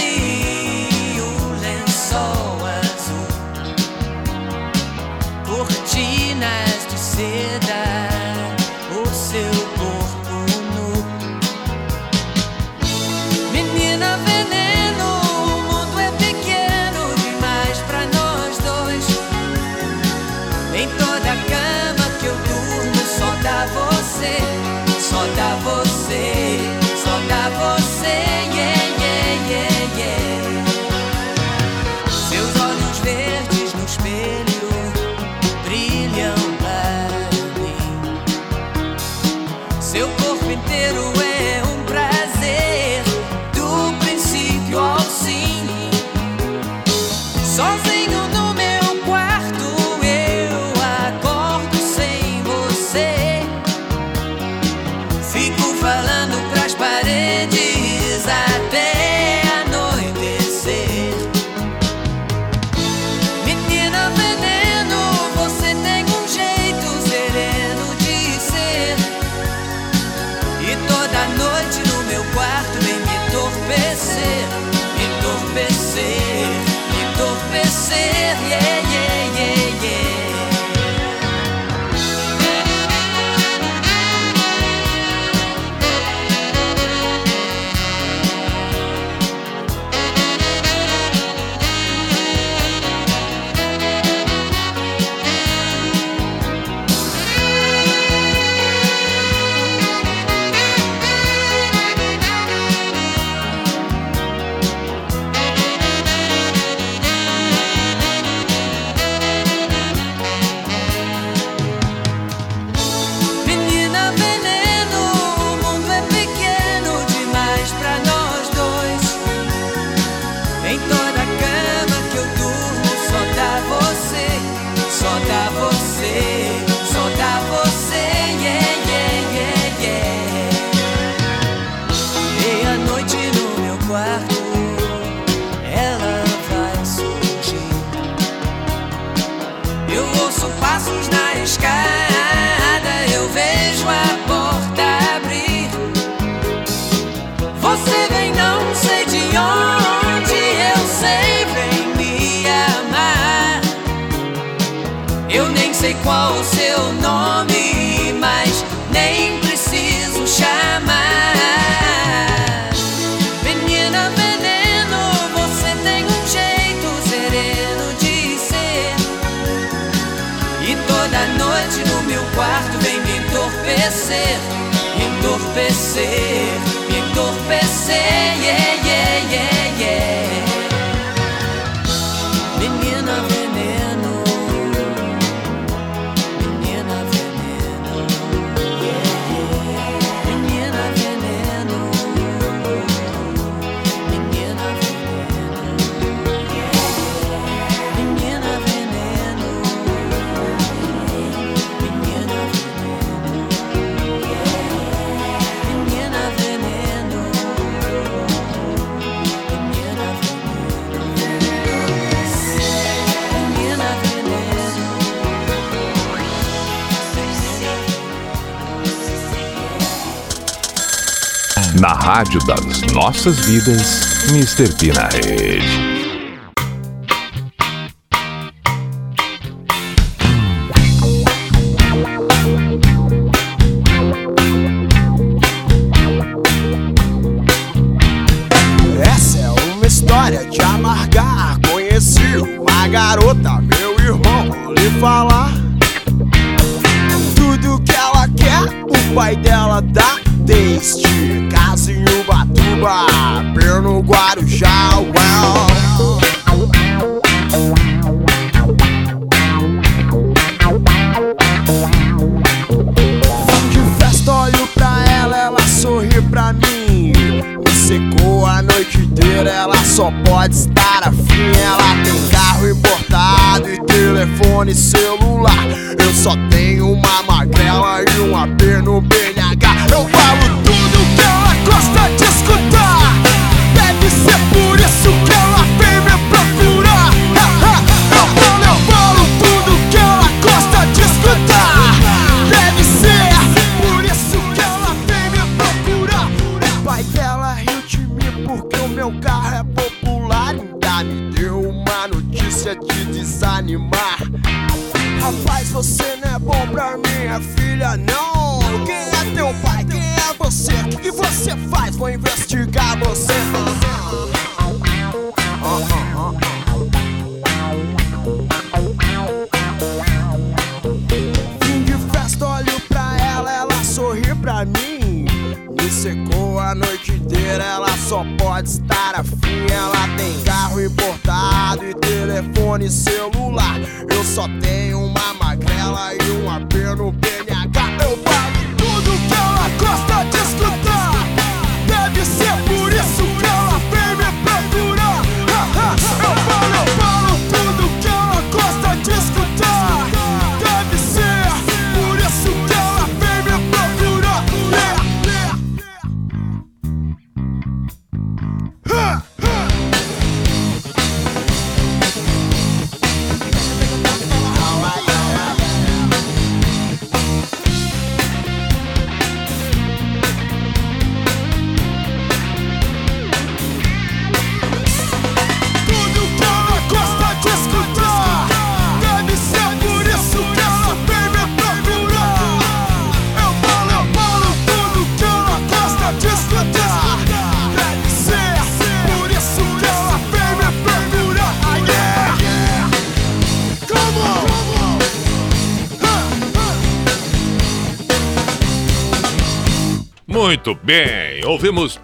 [222.13, 224.71] rádio das nossas vidas, Mr.
[224.77, 225.92] P na rede.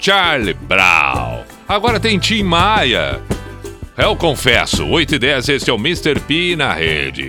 [0.09, 1.43] Charlie Brown.
[1.67, 3.21] Agora tem Tim Maia.
[3.95, 6.19] Eu confesso, 8 e 10, este é o Mr.
[6.21, 7.28] P na rede.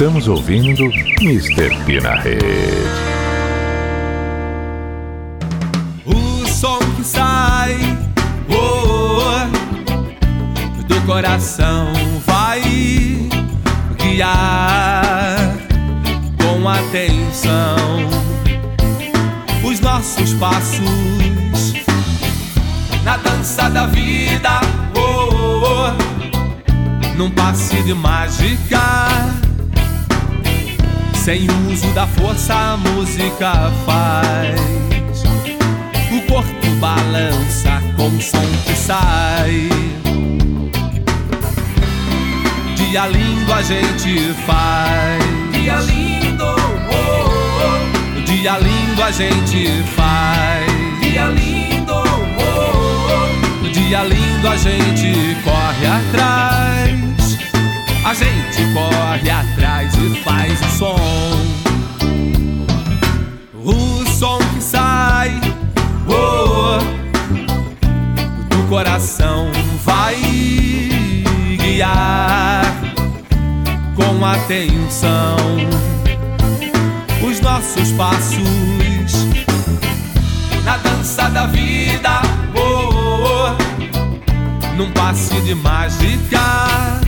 [0.00, 0.84] Estamos ouvindo
[1.20, 1.76] Mr.
[1.84, 2.40] P na rede.
[6.06, 7.76] O som que sai
[8.48, 11.92] oh, oh, do coração
[12.24, 12.62] vai
[13.98, 15.54] guiar
[16.38, 17.76] com atenção
[19.62, 21.74] os nossos passos
[23.04, 24.62] na dança da vida.
[24.96, 29.39] Oh, oh, num passe de mágica.
[31.22, 33.52] Sem uso da força, a música
[33.84, 34.58] faz.
[36.10, 39.68] O corpo balança com o som que sai.
[42.74, 45.22] Dia lindo a gente faz.
[45.52, 46.56] Dia lindo, oh,
[46.96, 48.20] oh.
[48.22, 51.00] Dia lindo a gente faz.
[51.02, 53.68] Dia lindo, oh, oh.
[53.68, 56.99] Dia lindo a gente corre atrás.
[58.02, 60.96] A gente corre atrás e faz o som.
[63.62, 65.38] O som que sai
[66.08, 66.78] oh,
[68.48, 69.50] do coração
[69.84, 70.16] vai
[71.58, 72.64] guiar
[73.94, 75.36] com atenção
[77.22, 78.40] os nossos passos
[80.64, 82.22] na dança da vida.
[82.54, 86.99] Oh, oh, num passe de mágica.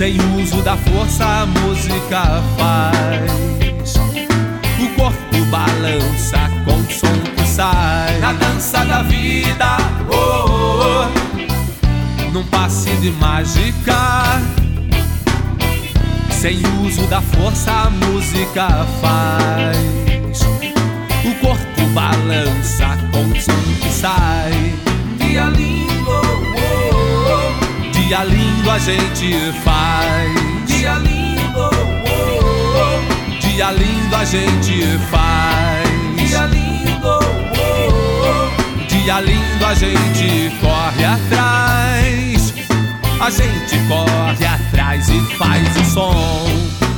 [0.00, 3.96] Sem uso da força, a música faz.
[4.78, 8.18] O corpo balança com o som que sai.
[8.18, 9.76] Na dança da vida,
[10.10, 14.40] oh, oh, oh, num passe de mágica.
[16.30, 18.68] Sem uso da força, a música
[19.02, 20.40] faz.
[21.26, 24.50] O corpo balança com o som que sai.
[24.86, 25.79] Oh.
[28.10, 30.66] Dia lindo a gente faz.
[30.66, 31.70] Dia lindo, oh,
[32.76, 33.38] oh.
[33.38, 35.88] dia lindo a gente faz.
[36.16, 38.86] Dia lindo, oh, oh.
[38.88, 42.52] dia lindo a gente corre atrás.
[43.20, 46.89] A gente corre atrás e faz o som.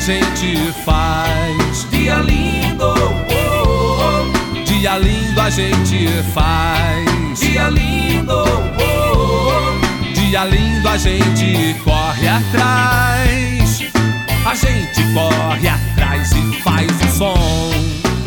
[0.00, 1.86] Gente faz.
[1.90, 4.64] Dia lindo, oh, oh.
[4.64, 7.38] dia lindo a gente faz.
[7.38, 10.14] Dia lindo, oh, oh.
[10.14, 13.82] dia lindo a gente corre atrás.
[14.46, 17.70] A gente corre atrás e faz o som.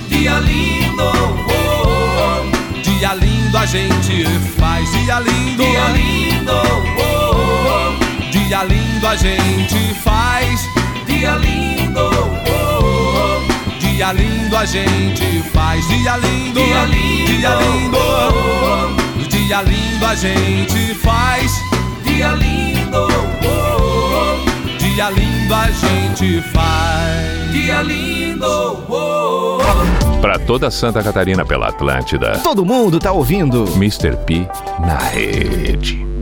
[0.10, 2.82] Dia lindo, oh, oh.
[2.84, 4.26] dia lindo a gente
[4.60, 4.92] faz.
[4.92, 8.32] Dia lindo, dia lindo, oh, oh.
[8.32, 10.83] dia lindo a gente faz.
[11.24, 13.80] Dia lindo, oh, oh.
[13.80, 15.88] dia lindo a gente faz.
[15.88, 21.62] Dia lindo, dia lindo, dia lindo, oh, dia lindo a gente faz.
[22.04, 24.80] Dia lindo, oh, oh.
[24.80, 27.52] dia lindo a gente faz.
[27.54, 30.20] Dia lindo, oh, oh.
[30.20, 32.38] Para toda Santa Catarina pela Atlântida.
[32.44, 33.64] Todo mundo tá ouvindo.
[33.78, 34.18] Mr.
[34.26, 34.46] P
[34.86, 36.13] na rede.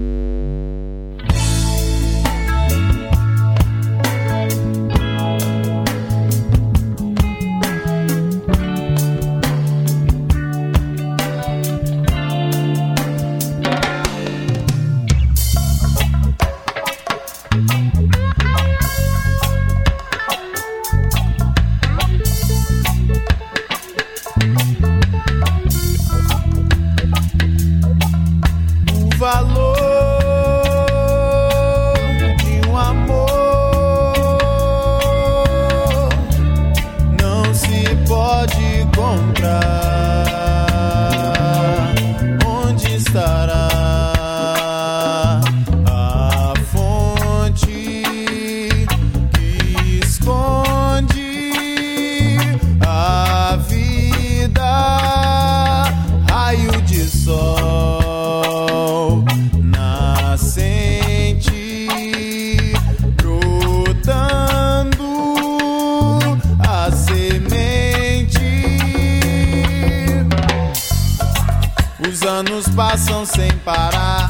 [72.22, 74.30] Os anos passam sem parar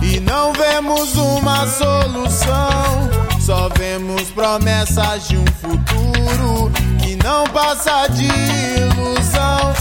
[0.00, 3.10] e não vemos uma solução.
[3.38, 6.72] Só vemos promessas de um futuro
[7.02, 9.74] que não passa de ilusão.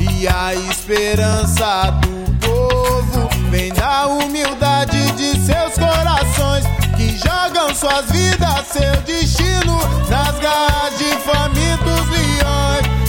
[0.00, 6.64] E a esperança do povo vem da humildade de seus corações
[6.96, 12.99] que jogam suas vidas, seu destino nas garras de famintos leões.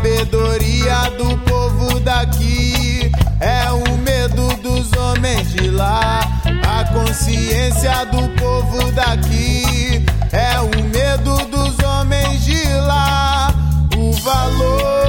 [0.00, 6.20] Sabedoria do povo daqui é o medo dos homens de lá.
[6.66, 10.02] A consciência do povo daqui
[10.32, 13.52] é o medo dos homens de lá.
[13.94, 14.99] O valor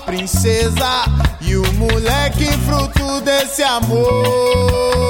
[0.00, 1.04] princesa
[1.40, 5.07] e o moleque fruto desse amor.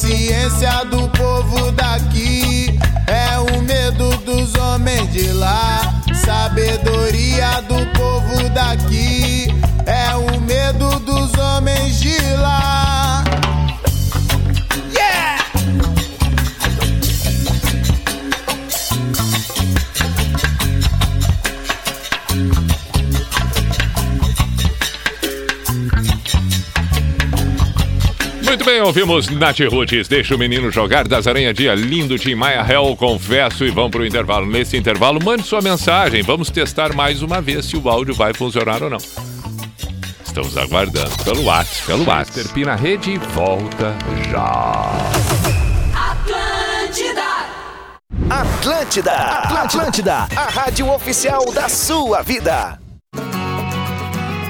[0.00, 6.00] Consciência do povo daqui é o medo dos homens de lá.
[6.24, 9.48] Sabedoria do povo daqui
[9.84, 12.99] é o medo dos homens de lá.
[28.50, 32.66] Muito bem, ouvimos Nath Roots, Deixa o Menino Jogar, das Aranha Dia, lindo Tim Maia
[32.68, 34.44] Hell, confesso, e vamos pro intervalo.
[34.44, 38.82] Nesse intervalo, mande sua mensagem, vamos testar mais uma vez se o áudio vai funcionar
[38.82, 38.98] ou não.
[40.26, 42.48] Estamos aguardando pelo WhatsApp, pelo WhatsApp.
[42.48, 43.96] Pi na rede, volta
[44.28, 44.90] já.
[48.28, 49.12] Atlântida!
[49.62, 50.28] Atlântida!
[50.34, 52.80] A rádio oficial da sua vida!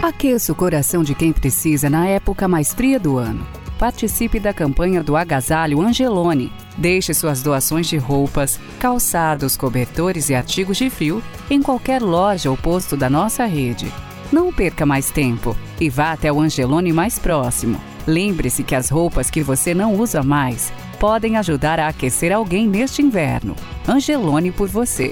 [0.03, 3.60] Aqueça o coração de quem precisa na época mais fria do ano.
[3.81, 6.53] Participe da campanha do Agasalho Angelone.
[6.77, 12.59] Deixe suas doações de roupas, calçados, cobertores e artigos de frio em qualquer loja ou
[12.59, 13.91] posto da nossa rede.
[14.31, 17.81] Não perca mais tempo e vá até o Angelone mais próximo.
[18.07, 23.01] Lembre-se que as roupas que você não usa mais podem ajudar a aquecer alguém neste
[23.01, 23.57] inverno.
[23.89, 25.11] Angelone por você.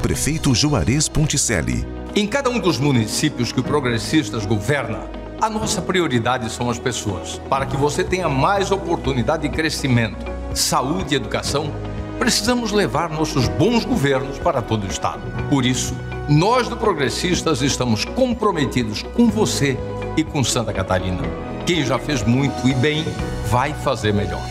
[0.00, 1.99] Prefeito Juarez Ponticelli.
[2.14, 4.98] Em cada um dos municípios que o Progressistas governa,
[5.40, 7.40] a nossa prioridade são as pessoas.
[7.48, 11.72] Para que você tenha mais oportunidade de crescimento, saúde e educação,
[12.18, 15.20] precisamos levar nossos bons governos para todo o Estado.
[15.48, 15.94] Por isso,
[16.28, 19.78] nós do Progressistas estamos comprometidos com você
[20.16, 21.22] e com Santa Catarina.
[21.64, 23.04] Quem já fez muito e bem,
[23.48, 24.42] vai fazer melhor.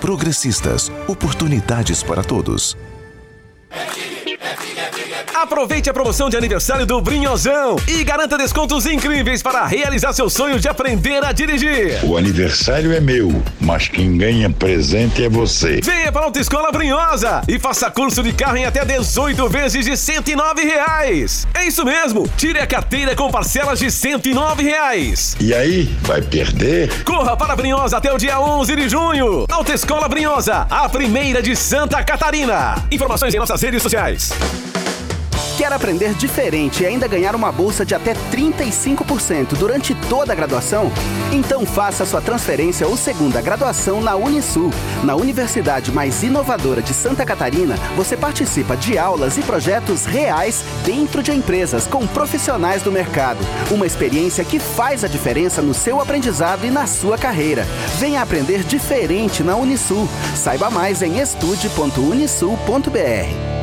[0.00, 2.76] Progressistas, oportunidades para todos.
[5.36, 10.58] Aproveite a promoção de aniversário do Brinhosão e garanta descontos incríveis para realizar seu sonho
[10.58, 12.02] de aprender a dirigir.
[12.04, 15.82] O aniversário é meu, mas quem ganha presente é você.
[15.82, 19.94] Venha para a Autoescola Brinhosa e faça curso de carro em até 18 vezes de
[19.94, 21.46] 109 reais.
[21.52, 25.36] É isso mesmo, tire a carteira com parcelas de 109 reais.
[25.38, 27.04] E aí, vai perder?
[27.04, 29.44] Corra para Brinhosa até o dia 11 de junho.
[29.50, 32.82] Autoescola Brinhosa, a primeira de Santa Catarina.
[32.90, 34.32] Informações em nossas redes sociais.
[35.56, 40.92] Quer aprender diferente e ainda ganhar uma bolsa de até 35% durante toda a graduação?
[41.32, 44.70] Então faça sua transferência ou segunda graduação na Unisul.
[45.02, 51.22] Na universidade mais inovadora de Santa Catarina, você participa de aulas e projetos reais dentro
[51.22, 53.38] de empresas com profissionais do mercado.
[53.70, 57.64] Uma experiência que faz a diferença no seu aprendizado e na sua carreira.
[57.98, 60.06] Venha aprender diferente na Unisul.
[60.34, 63.55] Saiba mais em estude.unisul.br.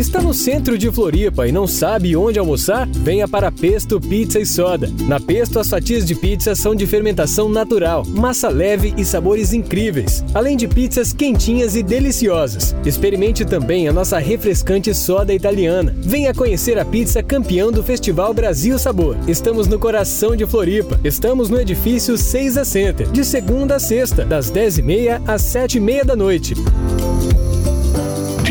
[0.00, 2.88] Está no centro de Floripa e não sabe onde almoçar?
[2.88, 4.90] Venha para Pesto Pizza e Soda.
[5.06, 10.24] Na Pesto, as fatias de pizza são de fermentação natural, massa leve e sabores incríveis,
[10.32, 12.74] além de pizzas quentinhas e deliciosas.
[12.82, 15.94] Experimente também a nossa refrescante soda italiana.
[15.98, 19.18] Venha conhecer a pizza campeão do Festival Brasil Sabor.
[19.28, 20.98] Estamos no coração de Floripa.
[21.04, 26.16] Estamos no edifício 6 a Center, de segunda a sexta, das 10h30 às 7h30 da
[26.16, 26.54] noite.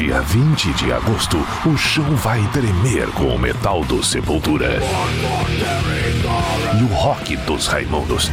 [0.09, 1.37] Dia 20 de agosto,
[1.67, 4.79] o chão vai tremer com o metal do Sepultura
[6.79, 8.31] e o rock dos Raimundos.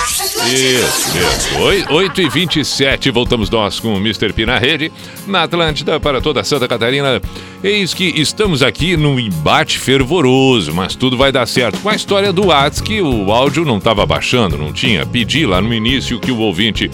[0.47, 1.59] Isso, isso.
[1.59, 4.33] Oi- 8 e 27 voltamos nós com o Mr.
[4.33, 4.93] P na rede,
[5.27, 7.21] na Atlântida para toda Santa Catarina.
[7.63, 11.79] Eis que estamos aqui num embate fervoroso, mas tudo vai dar certo.
[11.81, 15.07] Com a história do Whats, que o áudio não estava baixando, não tinha.
[15.07, 16.91] Pedi lá no início que o ouvinte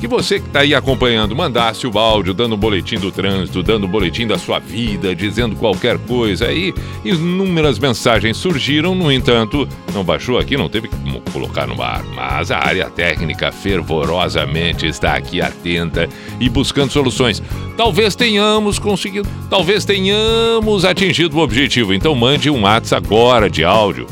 [0.00, 3.84] que você que está aí acompanhando mandasse o áudio dando um boletim do trânsito, dando
[3.84, 6.46] um boletim da sua vida, dizendo qualquer coisa.
[6.46, 6.72] Aí
[7.04, 12.02] inúmeras mensagens surgiram, no entanto, não baixou aqui, não teve como colocar no ar.
[12.14, 16.08] Mas a área técnica fervorosamente está aqui atenta
[16.40, 17.42] e buscando soluções.
[17.76, 21.92] Talvez tenhamos conseguido, talvez tenhamos atingido o objetivo.
[21.92, 24.06] Então mande um WhatsApp agora de áudio,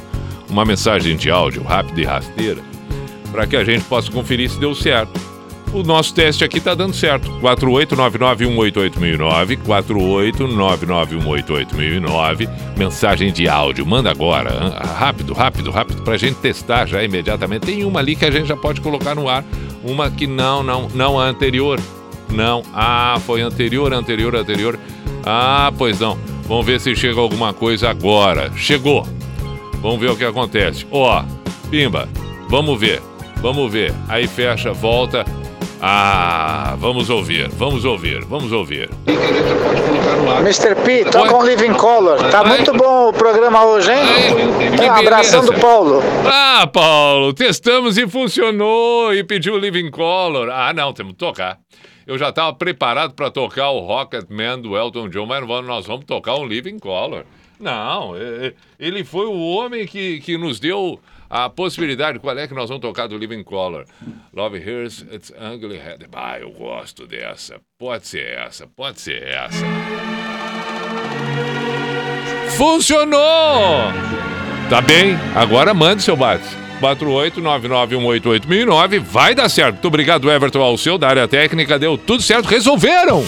[0.51, 2.61] uma mensagem de áudio rápida e rasteira,
[3.33, 5.28] para que a gente possa conferir se deu certo.
[5.73, 7.31] O nosso teste aqui tá dando certo.
[7.43, 12.49] 48991881009, 48991881009.
[12.77, 14.51] Mensagem de áudio, manda agora.
[14.53, 14.71] hã?
[14.95, 17.67] Rápido, rápido, rápido, pra gente testar já imediatamente.
[17.67, 19.45] Tem uma ali que a gente já pode colocar no ar.
[19.85, 21.79] Uma que não, não, não a anterior.
[22.31, 22.63] Não.
[22.75, 24.79] Ah, foi anterior, anterior, anterior.
[25.25, 26.17] Ah, pois não.
[26.47, 28.51] Vamos ver se chega alguma coisa agora.
[28.57, 29.07] Chegou.
[29.83, 30.87] Vamos ver o que acontece.
[30.91, 31.23] Ó,
[31.71, 32.09] pimba.
[32.49, 33.03] Vamos ver.
[33.37, 33.93] Vamos ver.
[34.09, 35.27] Aí fecha, volta.
[35.81, 38.91] Ah, vamos ouvir, vamos ouvir, vamos ouvir.
[40.41, 40.75] Mr.
[40.85, 42.19] P, toca um Living Color.
[42.31, 43.99] Tá muito bom o programa hoje, hein?
[44.83, 45.53] Um abração do.
[45.55, 46.03] Paulo.
[46.27, 49.15] Ah, Paulo, testamos e funcionou.
[49.15, 50.51] E pediu o Living Color.
[50.51, 51.59] Ah, não, temos que tocar.
[52.07, 56.05] Eu já estava preparado para tocar o Rocket Man do Elton John, mas nós vamos
[56.07, 57.25] tocar um Living Color.
[57.61, 60.99] Não, é- é- ele foi o homem que, que nos deu
[61.29, 62.19] a possibilidade.
[62.19, 63.85] Qual é que nós vamos tocar do Living Color?
[64.33, 66.07] Love Hears, It's Ugly Head.
[66.13, 67.61] Ah, eu gosto dessa.
[67.79, 69.65] Pode ser essa, pode ser essa.
[72.57, 73.93] Funcionou!
[74.69, 76.45] Tá bem, agora mande seu bate.
[76.81, 79.75] 48991881009, vai dar certo.
[79.75, 83.25] Muito obrigado, Everton, ao seu da área técnica, deu tudo certo, resolveram!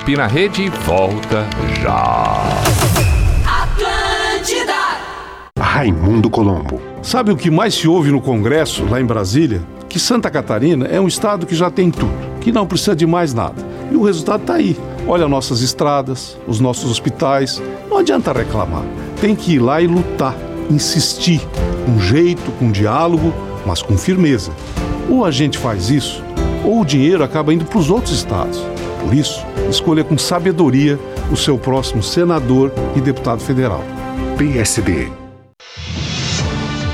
[0.00, 1.46] P na rede volta
[1.82, 2.42] já.
[3.46, 4.72] Atlântida!
[5.58, 6.80] Raimundo Colombo.
[7.02, 9.62] Sabe o que mais se ouve no Congresso, lá em Brasília?
[9.88, 13.34] Que Santa Catarina é um estado que já tem tudo, que não precisa de mais
[13.34, 13.62] nada.
[13.90, 14.76] E o resultado está aí.
[15.06, 17.62] Olha nossas estradas, os nossos hospitais.
[17.90, 18.84] Não adianta reclamar.
[19.20, 20.34] Tem que ir lá e lutar,
[20.70, 21.40] insistir,
[21.84, 23.32] com jeito, com diálogo,
[23.66, 24.50] mas com firmeza.
[25.08, 26.22] Ou a gente faz isso,
[26.64, 28.73] ou o dinheiro acaba indo para os outros estados.
[29.04, 30.98] Por isso, escolha com sabedoria
[31.30, 33.84] o seu próximo senador e deputado federal.
[34.38, 35.08] PSD.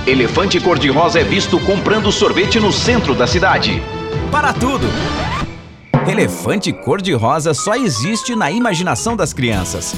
[0.07, 3.81] Elefante cor-de-rosa é visto comprando sorvete no centro da cidade.
[4.31, 4.87] Para tudo!
[6.07, 9.95] Elefante cor-de-rosa só existe na imaginação das crianças.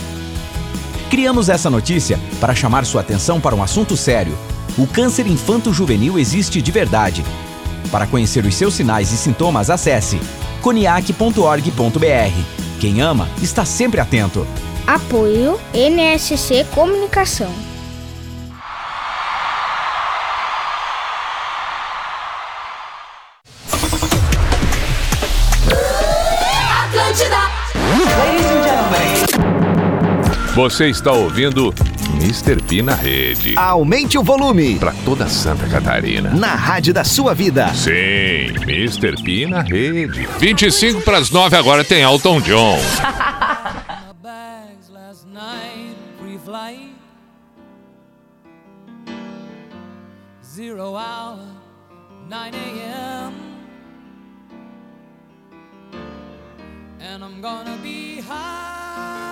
[1.09, 4.37] Criamos essa notícia para chamar sua atenção para um assunto sério.
[4.77, 7.25] O câncer infanto-juvenil existe de verdade.
[7.91, 10.21] Para conhecer os seus sinais e sintomas, acesse
[10.63, 12.81] coniac.org.br.
[12.81, 14.47] Quem ama está sempre atento.
[14.87, 17.72] Apoio NSC Comunicação.
[30.55, 31.73] Você está ouvindo
[32.21, 32.63] Mr.
[32.63, 33.55] P na rede.
[33.57, 34.79] Aumente o volume.
[34.79, 36.29] Pra toda Santa Catarina.
[36.35, 37.73] Na rádio da sua vida.
[37.73, 39.15] Sim, Mr.
[39.23, 40.27] P na rede.
[40.39, 42.79] 25 para as 9 agora tem Elton John.
[50.45, 51.39] Zero hour,
[52.29, 53.33] 9 a.m.
[57.01, 59.32] And I'm gonna be high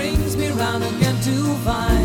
[0.00, 1.99] Brings me round again to find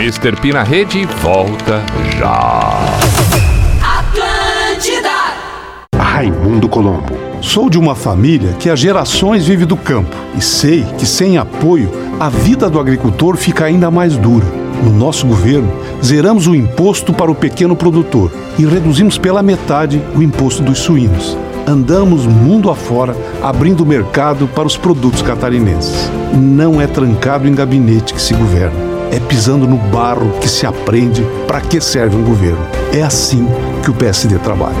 [0.00, 0.34] Mr.
[0.40, 1.82] P na rede volta
[2.18, 2.70] já.
[3.98, 5.10] Atlântida!
[5.94, 7.14] Raimundo Colombo.
[7.42, 11.90] Sou de uma família que há gerações vive do campo e sei que sem apoio
[12.18, 14.46] a vida do agricultor fica ainda mais dura.
[14.82, 15.70] No nosso governo,
[16.02, 21.36] zeramos o imposto para o pequeno produtor e reduzimos pela metade o imposto dos suínos.
[21.66, 26.10] Andamos mundo afora abrindo mercado para os produtos catarinenses.
[26.32, 28.89] Não é trancado em gabinete que se governa.
[29.12, 32.64] É pisando no barro que se aprende para que serve um governo.
[32.92, 33.46] É assim
[33.82, 34.76] que o PSD trabalha.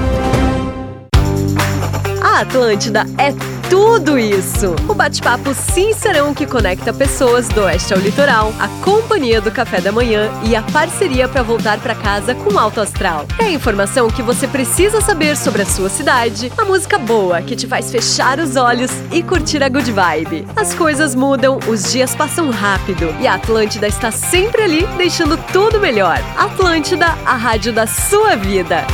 [2.22, 3.32] A Atlântida é
[3.70, 4.74] tudo isso.
[4.88, 9.92] O bate-papo sincerão que conecta pessoas do oeste ao litoral, a companhia do café da
[9.92, 13.24] manhã e a parceria para voltar para casa com alto astral.
[13.38, 17.54] É a informação que você precisa saber sobre a sua cidade, a música boa que
[17.54, 20.46] te faz fechar os olhos e curtir a good vibe.
[20.56, 25.78] As coisas mudam, os dias passam rápido e a Atlântida está sempre ali deixando tudo
[25.78, 26.18] melhor.
[26.36, 28.84] Atlântida, a rádio da sua vida.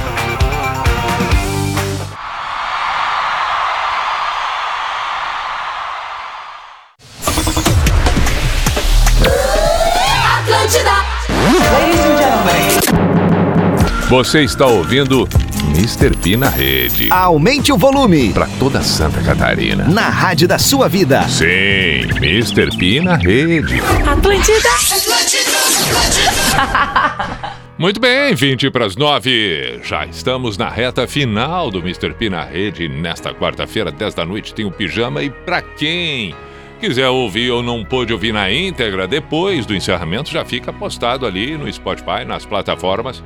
[14.08, 15.28] Você está ouvindo
[15.74, 16.16] Mr.
[16.16, 17.08] P na rede.
[17.10, 18.32] Aumente o volume.
[18.32, 19.88] Para toda Santa Catarina.
[19.88, 21.26] Na rádio da sua vida.
[21.26, 22.68] Sim, Mr.
[22.78, 23.80] P na rede.
[24.08, 24.68] Atlântida.
[27.76, 29.80] Muito bem, 20 para as 9.
[29.82, 32.14] Já estamos na reta final do Mr.
[32.14, 32.88] P na rede.
[32.88, 35.20] Nesta quarta-feira, 10 da noite, tem o pijama.
[35.20, 36.32] E para quem
[36.78, 41.58] quiser ouvir ou não pôde ouvir na íntegra, depois do encerramento já fica postado ali
[41.58, 43.20] no Spotify, nas plataformas.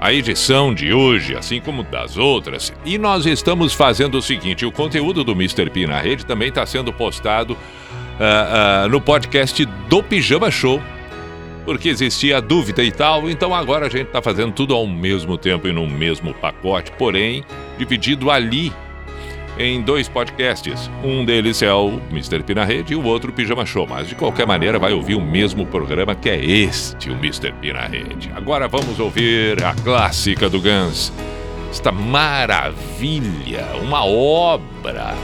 [0.00, 2.72] A edição de hoje, assim como das outras.
[2.84, 5.70] E nós estamos fazendo o seguinte: o conteúdo do Mr.
[5.70, 7.56] P na rede também está sendo postado
[8.20, 10.82] ah, ah, no podcast do Pijama Show
[11.66, 15.66] porque existia dúvida e tal, então agora a gente está fazendo tudo ao mesmo tempo
[15.66, 17.44] e no mesmo pacote, porém
[17.76, 18.72] dividido ali
[19.58, 20.90] em dois podcasts.
[21.02, 22.42] Um deles é o Mr.
[22.42, 25.14] P na Rede e o outro o Pijama Show, mas de qualquer maneira vai ouvir
[25.14, 27.52] o mesmo programa que é este, o Mr.
[27.52, 28.30] P na Rede.
[28.34, 31.12] Agora vamos ouvir a clássica do Guns,
[31.70, 35.14] esta maravilha, uma obra.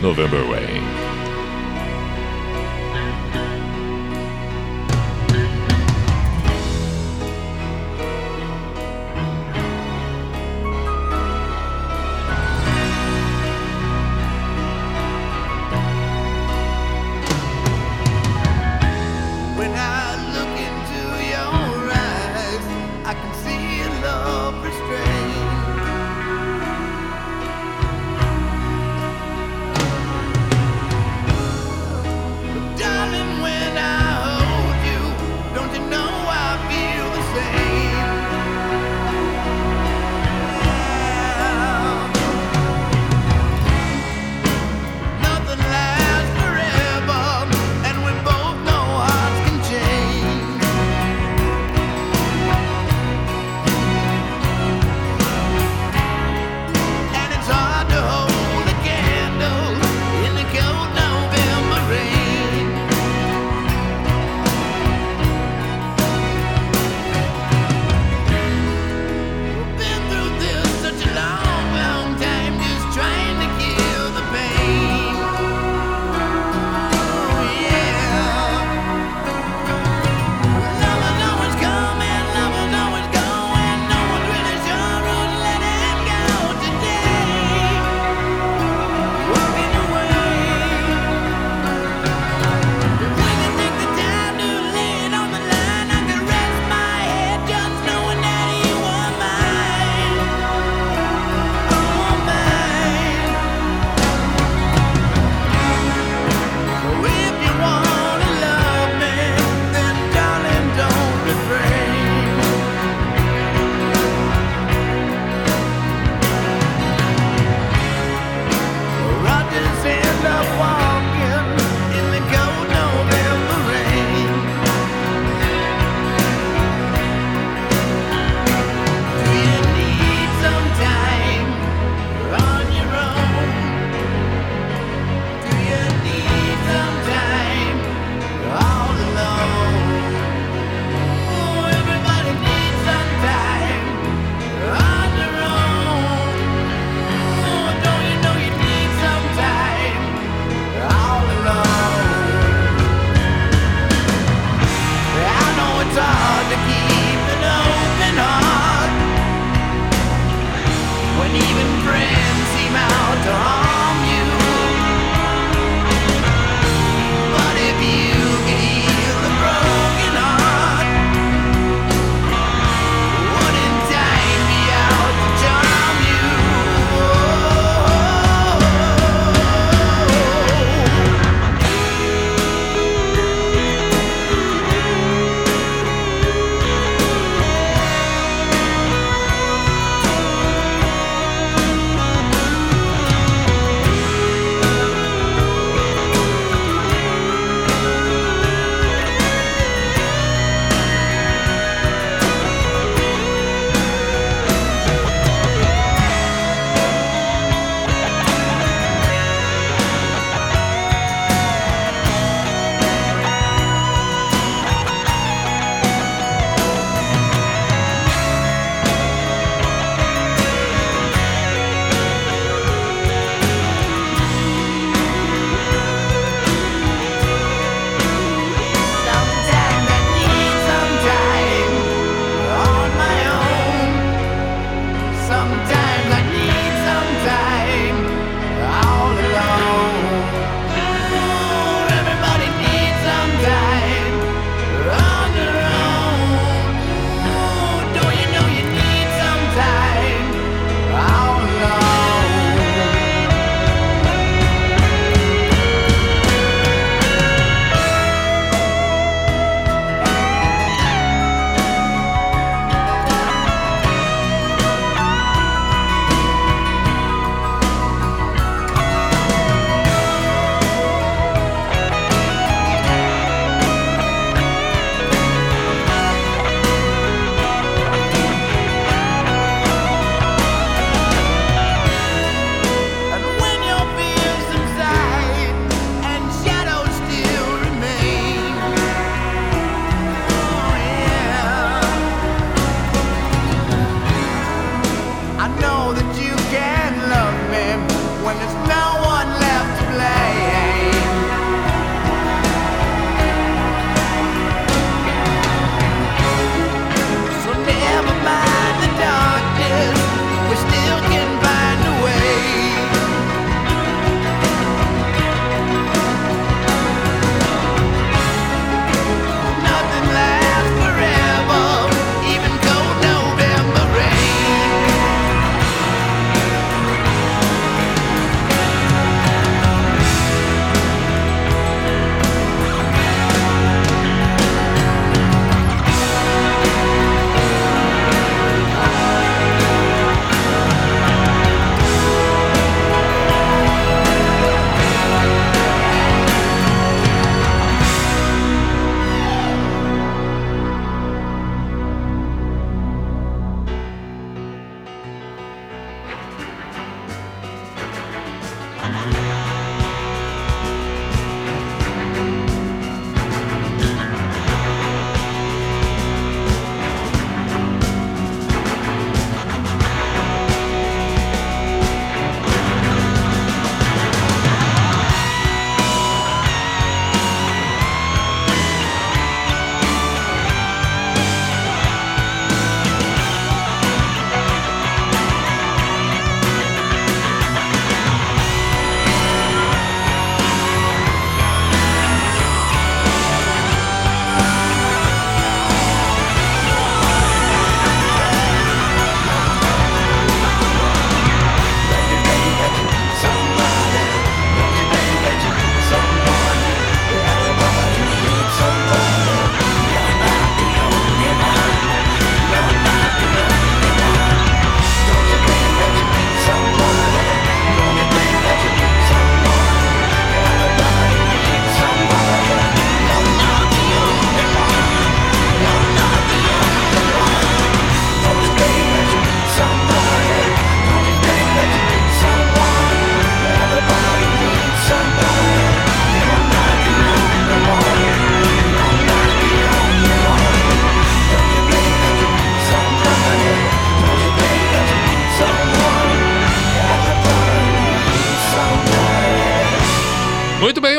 [0.00, 1.25] November Rain.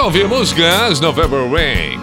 [0.08, 2.00] Ouvimos Guns November Rain.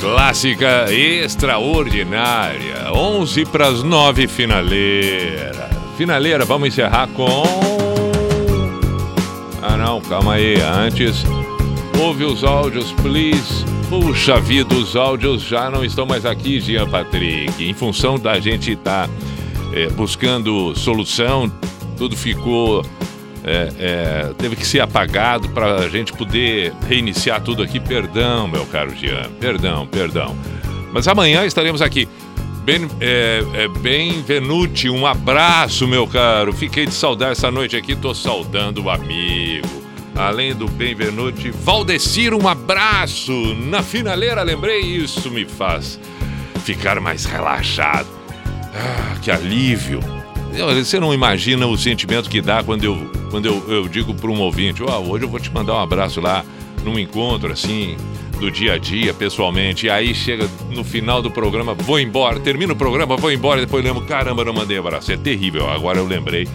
[0.00, 2.90] Clássica extraordinária.
[2.92, 5.70] 11 para as 9, finaleira.
[5.96, 7.44] Finaleira, vamos encerrar com.
[9.62, 10.56] Ah, não, calma aí.
[10.60, 11.24] Antes,
[12.00, 13.64] ouve os áudios, please.
[13.88, 17.64] Puxa vida, os áudios já não estão mais aqui, Jean Patrick.
[17.64, 19.08] Em função da gente estar
[19.94, 21.48] buscando solução,
[21.96, 22.82] tudo ficou
[23.46, 27.78] é, é, teve que ser apagado para a gente poder reiniciar tudo aqui.
[27.78, 30.36] Perdão, meu caro Jean, perdão, perdão.
[30.92, 32.08] Mas amanhã estaremos aqui.
[32.64, 36.52] Bem, é, é, bem Venuti, um abraço, meu caro.
[36.52, 39.86] Fiquei de saudar essa noite aqui, tô saudando o amigo.
[40.16, 43.32] Além do Bem Venuti, Valdecir, um abraço.
[43.54, 46.00] Na finaleira, lembrei, isso me faz
[46.64, 48.08] ficar mais relaxado.
[48.74, 50.15] Ah, que alívio.
[50.52, 54.40] Você não imagina o sentimento que dá quando eu, quando eu, eu digo para um
[54.40, 56.44] ouvinte: oh, hoje eu vou te mandar um abraço lá
[56.84, 57.96] num encontro assim,
[58.38, 59.86] do dia a dia, pessoalmente.
[59.86, 63.60] E aí chega no final do programa, vou embora, termina o programa, vou embora.
[63.60, 65.12] Depois lembro: caramba, não mandei abraço.
[65.12, 65.68] É terrível.
[65.68, 66.48] Agora eu lembrei.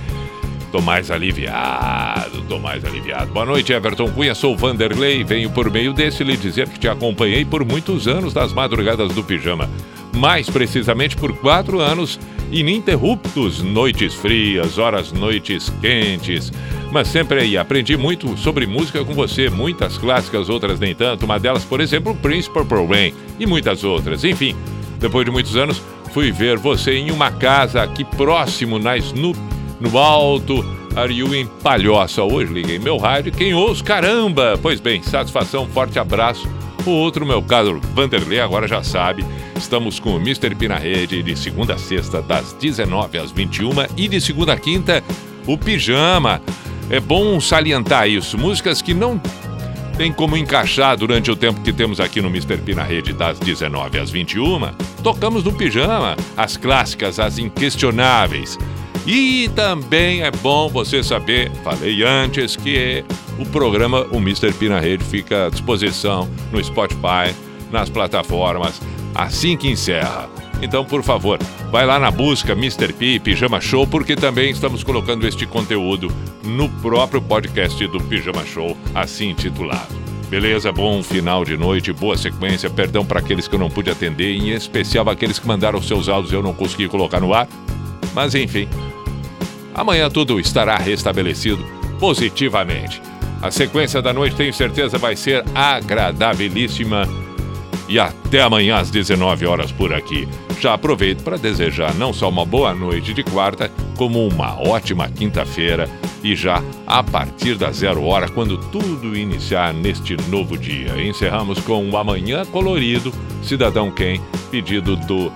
[0.72, 3.34] Tô mais aliviado, tô mais aliviado.
[3.34, 4.34] Boa noite, Everton Cunha.
[4.34, 5.22] Sou Vanderlei.
[5.22, 9.22] Venho por meio desse lhe dizer que te acompanhei por muitos anos das madrugadas do
[9.22, 9.70] pijama.
[10.16, 12.18] Mais precisamente por quatro anos
[12.52, 16.52] ininterruptos, noites frias, horas noites quentes.
[16.92, 21.26] Mas sempre aí, aprendi muito sobre música com você, muitas clássicas, outras nem tanto.
[21.26, 24.24] Uma delas, por exemplo, Prince Purple Rain e muitas outras.
[24.24, 24.56] Enfim,
[25.00, 29.40] depois de muitos anos, fui ver você em uma casa aqui próximo, na Snoop,
[29.80, 30.64] no alto.
[30.96, 32.22] Are you em Palhoça?
[32.22, 33.32] Hoje liguei meu rádio.
[33.32, 34.60] Quem ouça, caramba!
[34.62, 36.50] Pois bem, satisfação, forte abraço.
[36.86, 39.24] O outro, meu caro Vanderlei, agora já sabe.
[39.56, 40.56] Estamos com o Mr.
[40.56, 44.58] P na rede de segunda a sexta, das 19 às 21 e de segunda a
[44.58, 45.04] quinta,
[45.46, 46.42] o Pijama.
[46.90, 48.38] É bom salientar isso.
[48.38, 49.22] Músicas que não
[49.96, 52.58] tem como encaixar durante o tempo que temos aqui no Mr.
[52.58, 54.72] P na rede, das 19 às 21.
[55.04, 58.58] Tocamos no Pijama, as clássicas, as inquestionáveis.
[59.06, 63.04] E também é bom você saber, falei antes, que
[63.42, 64.54] o programa O Mr.
[64.54, 67.34] P na Rede fica à disposição no Spotify,
[67.72, 68.80] nas plataformas,
[69.16, 70.30] assim que encerra.
[70.62, 71.40] Então, por favor,
[71.72, 72.94] vai lá na busca Mr.
[72.94, 76.12] P Pijama Show, porque também estamos colocando este conteúdo
[76.44, 80.02] no próprio podcast do Pijama Show, assim intitulado.
[80.30, 80.72] Beleza?
[80.72, 82.70] Bom final de noite, boa sequência.
[82.70, 86.32] Perdão para aqueles que eu não pude atender, em especial aqueles que mandaram seus áudios
[86.32, 87.48] e eu não consegui colocar no ar.
[88.14, 88.68] Mas enfim,
[89.74, 91.66] amanhã tudo estará restabelecido
[92.00, 93.02] positivamente.
[93.42, 97.08] A sequência da noite, tenho certeza, vai ser agradabilíssima.
[97.90, 100.28] E até amanhã às 19 horas por aqui.
[100.60, 105.90] Já aproveito para desejar não só uma boa noite de quarta, como uma ótima quinta-feira
[106.24, 111.02] e já a partir da zero hora, quando tudo iniciar neste novo dia.
[111.02, 113.12] Encerramos com o Amanhã Colorido,
[113.42, 115.32] Cidadão Quem, pedido do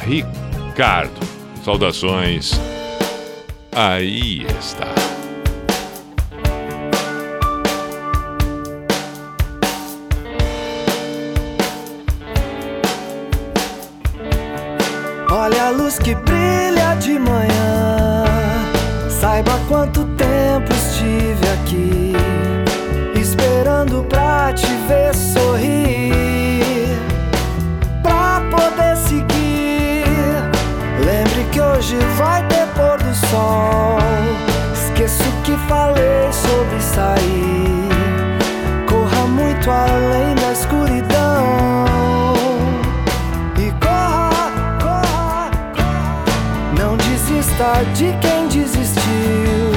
[0.00, 1.20] Ricardo.
[1.62, 2.58] Saudações.
[3.70, 5.21] Aí está.
[15.34, 18.24] Olha a luz que brilha de manhã.
[19.08, 22.12] Saiba quanto tempo estive aqui,
[23.18, 26.86] esperando pra te ver sorrir,
[28.02, 30.04] pra poder seguir.
[31.02, 33.96] Lembre que hoje vai ter pôr do sol.
[34.74, 37.88] Esqueço que falei sobre sair.
[38.86, 40.01] Corra muito além
[47.94, 49.72] de quem desistiu.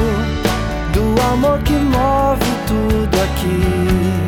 [0.93, 4.25] Do amor que move tudo aqui.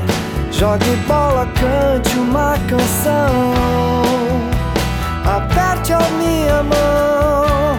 [0.52, 3.54] Jogue bola, cante uma canção.
[5.26, 7.78] Aperte a minha mão.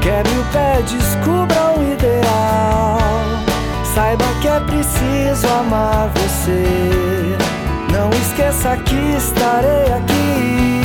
[0.00, 2.98] Quebre o pé, descubra o ideal.
[3.94, 7.36] Saiba que é preciso amar você.
[7.92, 10.83] Não esqueça que estarei aqui.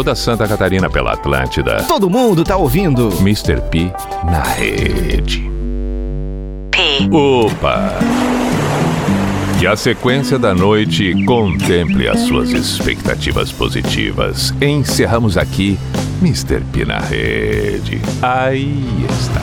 [0.00, 1.84] toda Santa Catarina pela Atlântida.
[1.86, 3.12] Todo mundo tá ouvindo.
[3.20, 3.60] Mr.
[3.70, 3.92] P
[4.24, 5.42] na rede.
[6.70, 7.14] P.
[7.14, 7.92] Opa!
[9.58, 14.54] Que a sequência da noite contemple as suas expectativas positivas.
[14.62, 15.78] Encerramos aqui
[16.22, 16.62] Mr.
[16.72, 18.00] P na rede.
[18.22, 18.82] Aí
[19.20, 19.39] está.